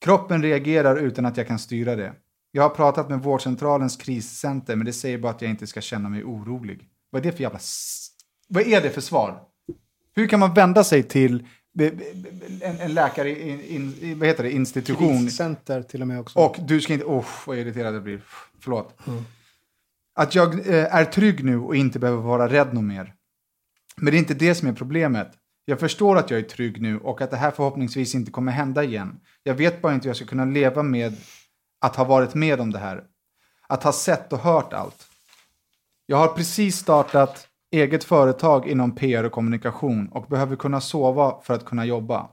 [0.00, 2.12] Kroppen reagerar utan att jag kan styra det.
[2.50, 6.08] Jag har pratat med vårdcentralens kriscenter men det säger bara att jag inte ska känna
[6.08, 6.88] mig orolig.
[7.10, 7.58] Vad är det för jävla...
[8.48, 9.40] Vad är det för svar?
[10.14, 11.46] Hur kan man vända sig till
[11.78, 16.38] en, en läkare i, in, i vad heter det, institution Kriscenter till och med också.
[16.38, 17.04] och du ska inte...
[17.04, 18.20] Oh, vad irriterad jag blir.
[18.60, 18.98] Förlåt.
[20.14, 23.14] Att jag eh, är trygg nu och inte behöver vara rädd något mer.
[23.96, 25.32] Men det är inte det som är problemet.
[25.64, 28.84] Jag förstår att jag är trygg nu och att det här förhoppningsvis inte kommer hända
[28.84, 29.20] igen.
[29.42, 31.16] Jag vet bara inte hur jag ska kunna leva med
[31.80, 33.04] att ha varit med om det här.
[33.66, 35.08] Att ha sett och hört allt.
[36.06, 41.54] Jag har precis startat eget företag inom PR och kommunikation och behöver kunna sova för
[41.54, 42.28] att kunna jobba.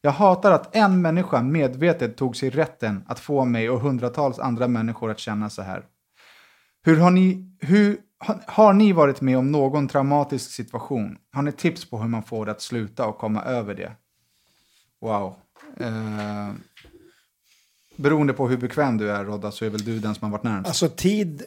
[0.00, 4.68] Jag hatar att en människa medvetet tog sig rätten att få mig och hundratals andra
[4.68, 5.84] människor att känna så här.
[6.82, 7.98] Hur har ni, hur,
[8.46, 11.18] har, ni varit med om någon traumatisk situation?
[11.32, 13.92] Har ni tips på hur man får det att sluta och komma över det?
[15.00, 15.34] Wow.
[15.80, 16.52] Eh,
[17.96, 20.44] beroende på hur bekväm du är, Rodda, så är väl du den som har varit
[20.44, 20.68] närmast.
[20.68, 21.42] Alltså tid,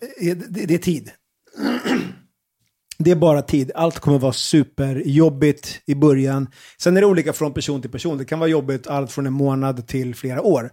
[0.50, 1.12] det, det är tid.
[3.04, 3.72] Det är bara tid.
[3.76, 6.47] Allt kommer vara superjobbigt i början.
[6.78, 8.18] Sen är det olika från person till person.
[8.18, 10.72] Det kan vara jobbigt allt från en månad till flera år.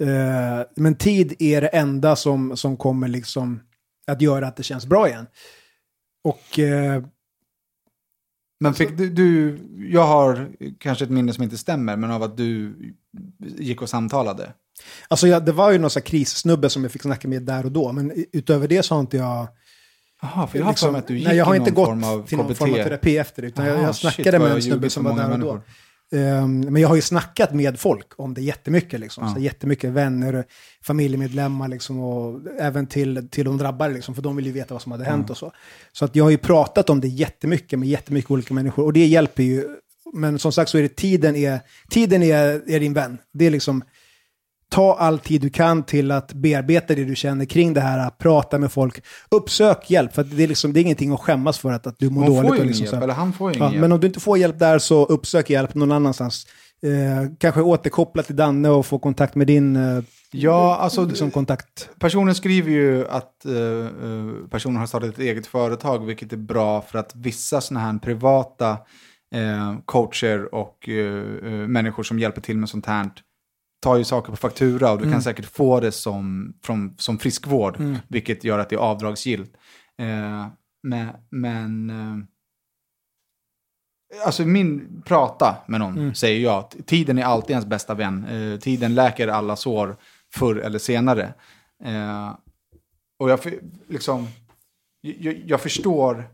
[0.00, 3.60] Eh, men tid är det enda som, som kommer liksom
[4.06, 5.26] att göra att det känns bra igen.
[6.24, 7.04] Och eh,
[8.60, 9.58] Men fick du, du,
[9.90, 12.74] jag har kanske ett minne som inte stämmer, men av att du
[13.38, 14.52] gick och samtalade.
[15.08, 17.92] alltså jag, det var ju någon krissnubbe som jag fick snacka med där och då.
[17.92, 19.48] Men utöver det så har inte jag...
[20.22, 21.88] Jaha, för jag har för mig att du gick nej, jag har inte gått
[22.28, 22.58] till någon KBT.
[22.58, 23.48] form av terapi efter det.
[23.48, 25.32] Utan jag, Aha, jag shit, snackade vad med jag en snubbe som för var där
[25.32, 25.62] och då.
[26.12, 29.00] Ehm, men jag har ju snackat med folk om det jättemycket.
[29.00, 29.24] Liksom.
[29.24, 29.34] Ja.
[29.34, 30.44] Så jättemycket vänner,
[30.82, 33.94] familjemedlemmar liksom, och även till, till de drabbade.
[33.94, 35.52] Liksom, för de vill ju veta vad som hade hänt och så.
[35.92, 38.84] Så att jag har ju pratat om det jättemycket med jättemycket olika människor.
[38.84, 39.68] Och det hjälper ju.
[40.12, 41.60] Men som sagt så är det tiden är,
[41.90, 43.18] tiden är, är din vän.
[43.32, 43.82] Det är liksom,
[44.74, 48.58] ta all tid du kan till att bearbeta det du känner kring det här, prata
[48.58, 50.14] med folk, uppsök hjälp.
[50.14, 52.30] För det, är liksom, det är ingenting att skämmas för att, att du mår Hon
[52.34, 52.48] dåligt.
[52.50, 53.80] får och liksom hjälp, eller han får ju ingen Ja, hjälp.
[53.80, 56.46] men om du inte får hjälp där så uppsök hjälp någon annanstans.
[56.82, 60.02] Eh, kanske återkoppla till Danne och få kontakt med din eh,
[60.36, 61.88] Ja, alltså liksom kontakt.
[61.98, 66.80] personen skriver ju att eh, eh, personen har startat ett eget företag, vilket är bra
[66.82, 68.70] för att vissa sådana här privata
[69.34, 71.22] eh, coacher och eh,
[71.68, 73.10] människor som hjälper till med sånt här
[73.84, 77.76] tar ju saker på faktura och du kan säkert få det som, från, som friskvård,
[78.08, 79.56] vilket gör att det är avdragsgillt.
[79.98, 80.46] Eh,
[80.82, 82.16] men, men eh,
[84.26, 86.70] alltså min prata med någon, säger jag.
[86.86, 88.24] Tiden är alltid ens bästa vän.
[88.24, 89.96] Eh, tiden läker alla sår
[90.34, 91.34] förr eller senare.
[91.84, 92.34] Eh,
[93.18, 93.40] och jag,
[93.88, 94.28] liksom,
[95.00, 96.24] jag, jag förstår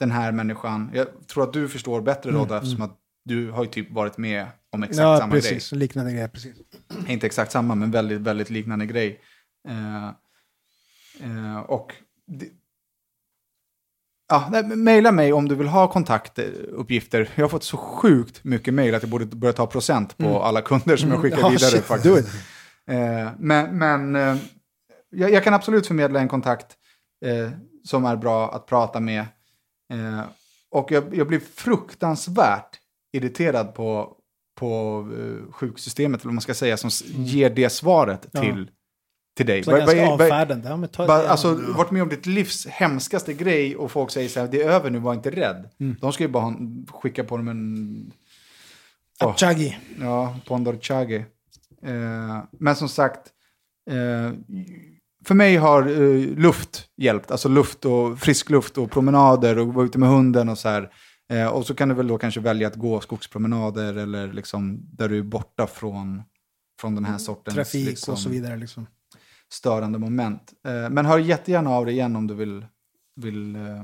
[0.00, 0.90] den här människan.
[0.94, 4.46] Jag tror att du förstår bättre Rodda eftersom att du har ju typ varit med
[4.72, 5.72] om exakt Ja, samma precis.
[5.72, 6.54] Liknande grejer, precis.
[6.54, 6.64] grej.
[7.08, 9.20] Inte exakt samma, men väldigt, väldigt liknande grej.
[9.68, 10.06] Eh,
[11.20, 11.94] eh, och
[12.26, 12.48] det,
[14.32, 17.30] Ja, mejla mig om du vill ha kontaktuppgifter.
[17.34, 20.62] Jag har fått så sjukt mycket mejl att jag borde börja ta procent på alla
[20.62, 21.70] kunder som jag skickar Ja, vidare.
[21.70, 22.28] shit, faktiskt.
[22.86, 24.36] Eh, men men eh,
[25.10, 26.76] jag, jag kan absolut förmedla en kontakt
[27.24, 27.50] eh,
[27.84, 29.20] som är bra att prata med.
[29.92, 30.20] Eh,
[30.70, 32.78] och jag, jag blir fruktansvärt
[33.12, 34.16] irriterad på,
[34.60, 38.40] på eh, sjuksystemet, eller vad man ska säga, som ger det svaret Ja.
[38.40, 38.70] till,
[39.36, 39.64] till dig.
[39.64, 40.68] Så ganska avfärdande.
[40.68, 41.28] Ja, ta bara, ja.
[41.28, 44.70] alltså, varit med om ditt livs hemskaste grej och folk säger så här, det är
[44.70, 45.70] över nu, var inte rädd.
[45.80, 45.96] Mm.
[46.00, 46.54] De ska ju bara
[46.88, 48.12] skicka på dem en
[49.22, 49.30] Åh.
[49.30, 49.76] Achagi.
[50.00, 51.24] Ja, Pondor Chage.
[51.82, 53.20] Eh, men som sagt,
[53.90, 54.32] eh,
[55.24, 57.30] för mig har eh, luft hjälpt.
[57.30, 60.90] Alltså luft och frisk luft och promenader och vara ute med hunden och så här.
[61.30, 65.08] Eh, och så kan du väl då kanske välja att gå skogspromenader eller liksom där
[65.08, 66.22] du är borta från,
[66.80, 68.56] från den här sortens Trafik liksom, och så vidare.
[68.56, 68.86] Liksom.
[69.48, 70.52] störande moment.
[70.66, 72.66] Eh, men hör jättegärna av dig igen om du vill,
[73.16, 73.82] vill eh,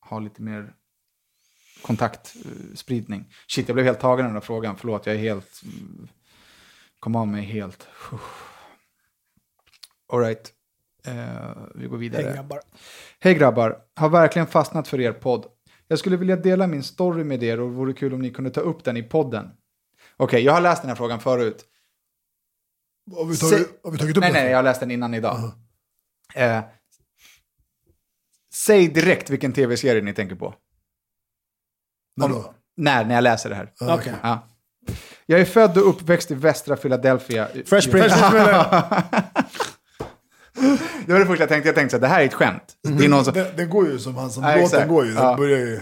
[0.00, 0.72] ha lite mer
[1.82, 3.32] kontaktspridning.
[3.48, 4.76] Shit, jag blev helt tagen av den här frågan.
[4.76, 5.60] Förlåt, jag är helt...
[5.64, 6.08] mm,
[7.00, 7.88] Kom av mig helt.
[10.12, 10.52] All right.
[11.04, 12.22] Eh, vi går vidare.
[12.22, 12.60] Hej grabbar.
[13.20, 15.46] Hej grabbar, har verkligen fastnat för er podd.
[15.88, 18.50] Jag skulle vilja dela min story med er och det vore kul om ni kunde
[18.50, 19.50] ta upp den i podden.
[20.16, 21.64] Okej, jag har läst den här frågan förut.
[23.16, 24.42] Har vi tagit, har vi tagit upp Nej, den?
[24.42, 25.52] nej, jag har läst den innan idag.
[26.34, 26.60] Eh,
[28.54, 30.54] säg direkt vilken tv-serie ni tänker på.
[32.16, 32.54] När då?
[32.76, 33.72] När, när jag läser det här.
[33.80, 34.14] Okej.
[34.22, 34.48] Ja.
[35.26, 37.48] Jag är född och uppväxt i västra Philadelphia.
[37.66, 38.16] Fresh Prince.
[41.06, 41.68] Det var det första jag tänkte.
[41.68, 42.62] Jag tänkte så här, det här är ett skämt.
[42.98, 45.12] Det är någon som, Den, den går ju som han som Ja, låten går ju.
[45.14, 45.36] Den Ja.
[45.36, 45.80] börjar ju...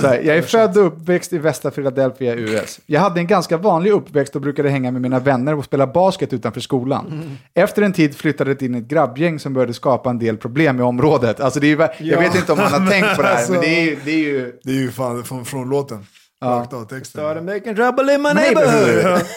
[0.00, 2.80] så här, jag är född och uppväxt i västra Philadelphia, US.
[2.86, 6.32] Jag hade en ganska vanlig uppväxt och brukade hänga med mina vänner och spela basket
[6.32, 7.36] utanför skolan.
[7.54, 10.82] Efter en tid flyttade det in ett grabbgäng som började skapa en del problem i
[10.82, 11.40] området.
[11.40, 13.60] Alltså det är, ju Jag vet inte om man har tänkt på det här, men
[13.60, 14.52] det är, ju- det är ju...
[14.64, 16.06] Det är ju fan från, från låten.
[16.44, 17.04] Rakt av texten.
[17.04, 19.22] Started making trouble in my neighborhood.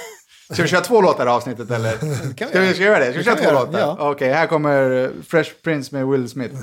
[0.54, 1.98] Ska vi köra två låtar i avsnittet eller?
[2.36, 3.06] Ska vi, ska vi göra det?
[3.10, 3.80] Ska vi köra kan två vi göra, låtar?
[3.80, 3.98] ja.
[4.12, 6.56] Okej, här kommer eh, Fresh Prince med Will Smith.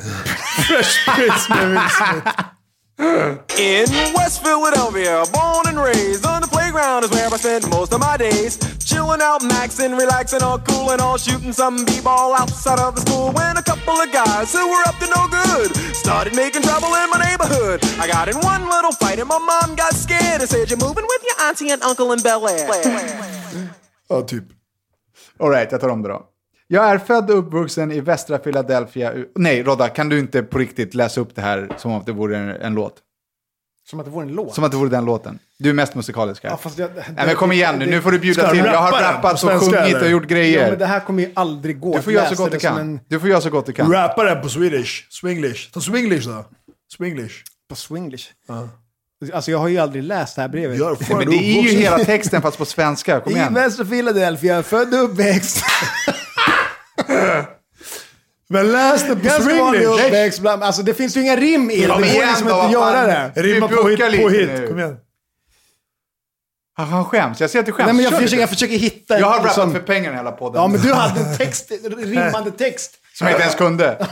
[3.58, 8.00] In West Philadelphia, born and raised on the playground is where I spent most of
[8.00, 8.58] my days.
[8.84, 13.32] Chilling out, maxing, relaxing, all cool and all shooting some b-ball outside of the school.
[13.32, 17.08] When a couple of guys who were up to no good started making trouble in
[17.10, 17.80] my neighborhood.
[17.98, 21.06] I got in one little fight and my mom got scared and said, "You're moving
[21.08, 22.68] with your auntie and uncle in Bel Air."
[24.10, 24.44] Ja, typ.
[25.38, 26.26] Alright, jag tar om det då.
[26.66, 29.12] Jag är född och uppvuxen i västra Philadelphia.
[29.34, 32.38] Nej, Rodda, kan du inte på riktigt läsa upp det här som om det vore
[32.38, 32.94] en, en låt?
[33.90, 34.54] Som att det vore en låt.
[34.54, 35.38] Som att det vore den låten.
[35.58, 36.50] Du är mest musikalisk här.
[36.50, 38.58] Ja, fast jag, Nej men kom igen nu, nu får du bjuda till.
[38.58, 40.76] Jag har rappat och sjungit och gjort Ja, men grejer.
[40.76, 42.78] det här kommer ju aldrig gå Du får göra så gott du det kan.
[42.78, 43.00] en...
[43.08, 43.92] Du får göra så gott du kan.
[43.92, 45.06] Rappa den på Swedish.
[45.10, 45.72] Swinglish.
[45.72, 46.44] Ta Swinglish då.
[46.96, 47.34] Swinglish.
[47.68, 48.30] På swinglish.
[49.34, 50.78] Alltså jag har ju aldrig läst det här brevet.
[50.80, 53.20] Nej, men det är ju hela texten fast på svenska.
[53.20, 53.54] Kom I igen.
[53.54, 55.64] västra Philadelphia, född och uppväxt.
[58.48, 60.04] Men läs den på Ganska vanlig Swinglish.
[60.06, 60.40] uppväxt.
[60.40, 61.82] bland- Alltså det finns ju inga rim i det.
[61.86, 63.30] Det går igen liksom då, inte att vad göra fan.
[63.34, 63.42] det.
[63.42, 64.60] Rimma Du på hit, puckar på lite hit.
[64.60, 64.68] nu.
[64.68, 64.96] Kom igen.
[66.78, 67.40] Ah, Han skäms.
[67.40, 67.86] Jag ser att du skäms.
[67.86, 68.42] Nej men jag Kör försöker, lite.
[68.42, 70.60] jag försöker hitta jag har en rappat som- för pengar i hela podden.
[70.62, 72.96] Ja men du hade en text, rimmande text.
[73.14, 74.06] Som jag inte ens kunde.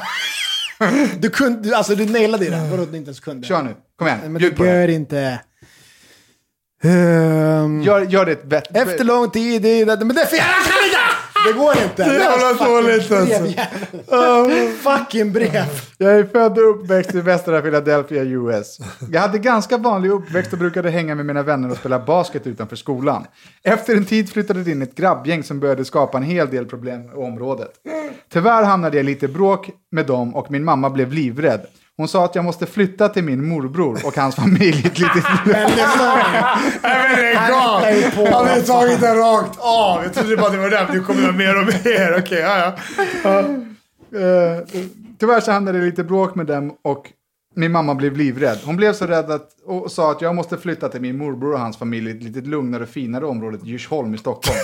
[1.18, 2.68] Du kunde, alltså du nailade det.
[2.70, 3.46] Vadå du inte ens kunde?
[3.46, 3.74] Kör nu.
[3.98, 4.18] Kom igen.
[4.22, 5.40] Men Bjud på det gör inte.
[6.82, 8.76] Ehm, Gör, gör det bett...
[8.76, 9.96] Efter lång tid i det...
[9.96, 10.44] Men det är fel!
[11.46, 12.04] Det går inte.
[12.04, 13.44] Det jävla dåligt, alltså.
[14.98, 15.64] Fucking brev.
[15.98, 18.78] Jag är född och uppväxt i västra Philadelphia, US.
[19.12, 22.76] Jag hade ganska vanlig uppväxt och brukade hänga med mina vänner och spela basket utanför
[22.76, 23.26] skolan.
[23.62, 27.10] Efter en tid flyttade det in ett grabbgäng som började skapa en hel del problem
[27.10, 27.70] i området.
[28.32, 31.66] Tyvärr hamnade jag lite bråk med dem och min mamma blev livrädd.
[31.98, 34.86] Hon sa att jag måste flytta till min morbror och hans familj.
[34.86, 35.24] Ett litet...
[35.46, 35.70] Nej
[36.82, 37.82] men lägg av!
[38.32, 40.02] Han har tagit den rakt av.
[40.02, 40.86] Jag trodde bara det var den.
[40.92, 42.18] Du kommer mer och mer.
[42.18, 42.74] Okej, ja
[43.22, 43.38] ja.
[44.18, 44.64] Eh,
[45.18, 47.12] tyvärr så hamnade det lite bråk med dem och
[47.54, 48.58] min mamma blev livrädd.
[48.64, 51.60] Hon blev så rädd att, och sa att jag måste flytta till min morbror och
[51.60, 54.58] hans familj i ett lite lugnare och finare område, Djursholm i Stockholm.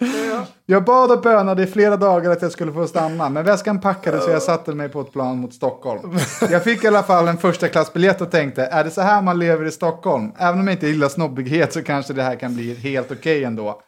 [0.66, 4.20] Jag bad och bönade i flera dagar att jag skulle få stanna, men väskan packade
[4.20, 6.18] så jag satte mig på ett plan mot Stockholm.
[6.50, 9.38] Jag fick i alla fall en första klassbiljett och tänkte, är det så här man
[9.38, 10.32] lever i Stockholm?
[10.38, 13.82] Även om jag inte gillar snobbighet så kanske det här kan bli helt okej ändå.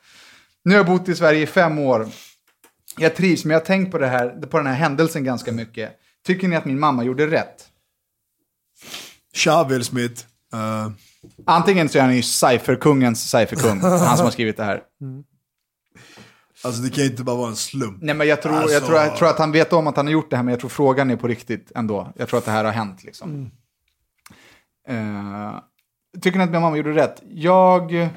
[0.65, 2.09] Nu har jag bott i Sverige i fem år.
[2.99, 5.93] Jag trivs, men jag har tänkt på, det här, på den här händelsen ganska mycket.
[6.27, 7.69] Tycker ni att min mamma gjorde rätt?
[9.35, 10.25] Tja Will Smith.
[10.55, 10.89] Eh,
[11.47, 14.83] Antingen så är han ju cypherkungens cypherkung, han som har skrivit det här.
[16.65, 17.99] Alltså det kan ju inte bara vara en slump.
[18.03, 20.07] Nej, men jag tror, jag, Alltså- tror, jag tror att han vet om att han
[20.07, 22.13] har gjort det här, men jag tror frågan är på riktigt ändå.
[22.17, 23.51] Jag tror att det här har hänt liksom.
[24.89, 25.55] Eh,
[26.23, 27.23] tycker ni att min mamma gjorde rätt?
[27.31, 28.09] Jag,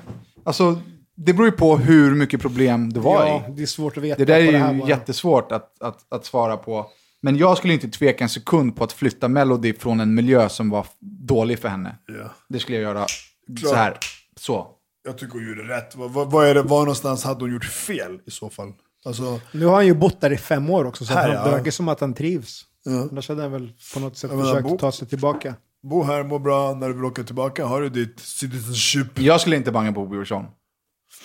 [0.43, 0.81] alltså,
[1.15, 3.51] det beror ju på hur mycket problem det var Ja, i.
[3.51, 4.17] det är svårt att veta.
[4.17, 4.89] Det där är här ju var.
[4.89, 6.85] jättesvårt att, att, att svara på.
[7.21, 10.69] Men jag skulle inte tveka en sekund på att flytta Melody från en miljö som
[10.69, 11.95] var dålig för henne.
[12.05, 12.29] Ja.
[12.49, 13.05] Det skulle jag göra
[13.65, 13.97] så här.
[14.35, 14.67] Så.
[15.05, 15.95] Jag tycker hon gjorde rätt.
[15.95, 18.73] Vad, vad, vad är det, var någonstans hade hon gjort fel i så fall?
[19.05, 21.43] Alltså, Nu har han ju bott där i fem år också, så Här, han, ja.
[21.45, 22.61] det verkar som att han trivs.
[22.83, 22.91] Ja.
[23.11, 25.55] Annars hade han väl på något sätt menar, försökt bo- ta sig tillbaka.
[25.83, 29.19] bo här, må bra, när du vill åka tillbaka har du ditt citizenship.
[29.19, 30.45] Jag skulle inte banga på Bjursson.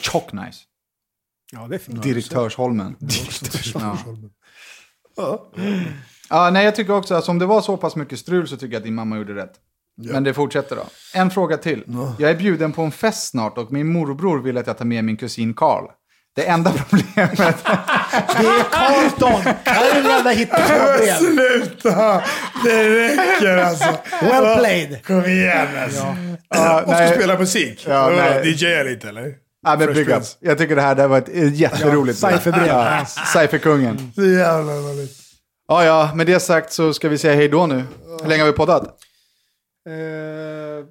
[0.00, 0.58] Tjock nice.
[1.52, 2.02] Ja, det är fint.
[2.02, 2.96] Direktörsholmen.
[3.74, 3.98] Ja.
[5.16, 5.50] Ja.
[6.30, 8.72] Ja, nej, jag tycker också att om det var så pass mycket strul så tycker
[8.72, 9.52] jag att din mamma gjorde rätt.
[10.00, 10.82] Men det fortsätter då.
[11.14, 11.84] En fråga till.
[12.18, 15.04] Jag är bjuden på en fest snart och min morbror vill att jag tar med
[15.04, 15.84] min kusin Karl.
[16.36, 17.36] Det enda problemet...
[17.38, 19.54] Det är Carlton!
[19.64, 21.14] En jävla hittepåbrev.
[21.18, 22.22] Sluta!
[22.64, 23.88] Det räcker alltså.
[24.22, 25.06] Well played!
[25.06, 26.16] Kom igen alltså.
[26.48, 27.14] Ja, Och ska nej.
[27.14, 27.84] spela musik?
[27.88, 28.48] Ja, Ja, nej.
[28.52, 29.34] DJa lite eller?
[29.66, 30.08] Ja, men big.
[30.40, 32.32] Jag tycker det här det var ett ett jätteroligt brev.
[32.38, 32.66] Cypherbrev.
[32.66, 34.12] Ja, Cypherkungen.
[34.14, 35.16] Så jävla roligt.
[35.68, 37.84] Ja, ja, med det sagt så ska vi säga hej då nu.
[38.22, 38.96] Hur länge har vi poddat?
[39.86, 40.86] Eh,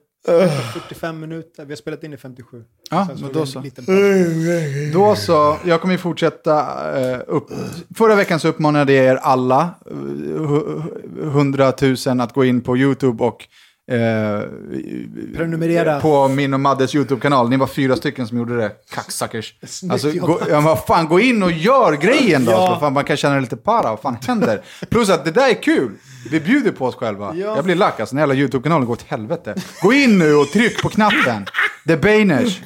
[0.74, 1.66] 45 minuter.
[1.66, 2.64] Vi har spelat in i 57.
[2.92, 3.64] Ja, men då så.
[4.94, 6.60] Då så, jag kommer ju fortsätta
[7.12, 7.48] eh, upp.
[7.96, 10.82] Förra veckan så uppmanade jag er alla, eh, hu-
[11.16, 11.74] hu- 100
[12.08, 13.48] 000 att gå in på YouTube och
[13.90, 14.42] eh,
[15.38, 16.00] Prenumerera.
[16.00, 17.50] på min och Maddes YouTube-kanal.
[17.50, 19.54] Ni var fyra stycken som gjorde det, kacksuckers.
[19.68, 22.74] Snyggt Alltså, gå, ja, vad fan, gå in och gör grejen då, Ja.
[22.74, 23.90] så fan, man kan känna lite para.
[23.90, 24.62] Vad fan händer?
[24.90, 25.92] Plus att det där är kul.
[26.32, 27.34] Vi bjuder på oss själva.
[27.36, 27.56] Ja.
[27.56, 29.56] Jag blir lack, alltså den jävla YouTube-kanalen går åt helvete.
[29.82, 31.46] Gå in nu och tryck på knappen.
[31.88, 32.62] The Bainers.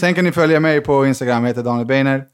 [0.00, 2.24] Sen kan ni följa mig på Instagram, jag heter Daniel Beiner.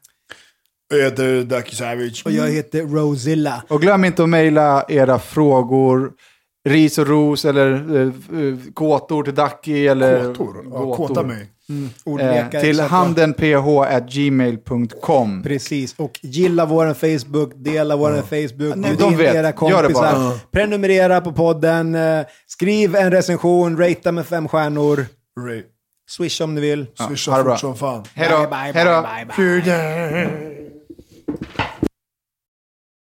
[0.89, 2.21] Jag heter Ducky Savage.
[2.25, 3.63] Och jag heter Rosilla.
[3.67, 6.11] Och glöm inte att mejla era frågor,
[6.65, 8.09] ris och ros eller eh, eh,
[8.73, 10.65] kåtor till Ducky eller Kåtor?
[10.71, 11.47] Ja, kåta mig.
[12.03, 12.57] Ordlekar.
[12.57, 15.43] Eh, till handenph.gmail.com.
[15.43, 19.35] Precis, och gilla vår Facebook, dela vår Facebook, Nej, bjud de in vet.
[19.35, 19.91] era Gör det kompisar.
[20.13, 20.31] bara.
[20.51, 25.05] Prenumerera på podden, eh, skriv en recension, ratea med fem stjärnor,
[25.39, 25.63] Ray.
[26.09, 26.85] swish om ni vill.
[26.85, 28.03] det Swisha fort som fan.
[28.13, 28.37] Hej då.
[28.37, 29.05] Bye, bye, Hej då.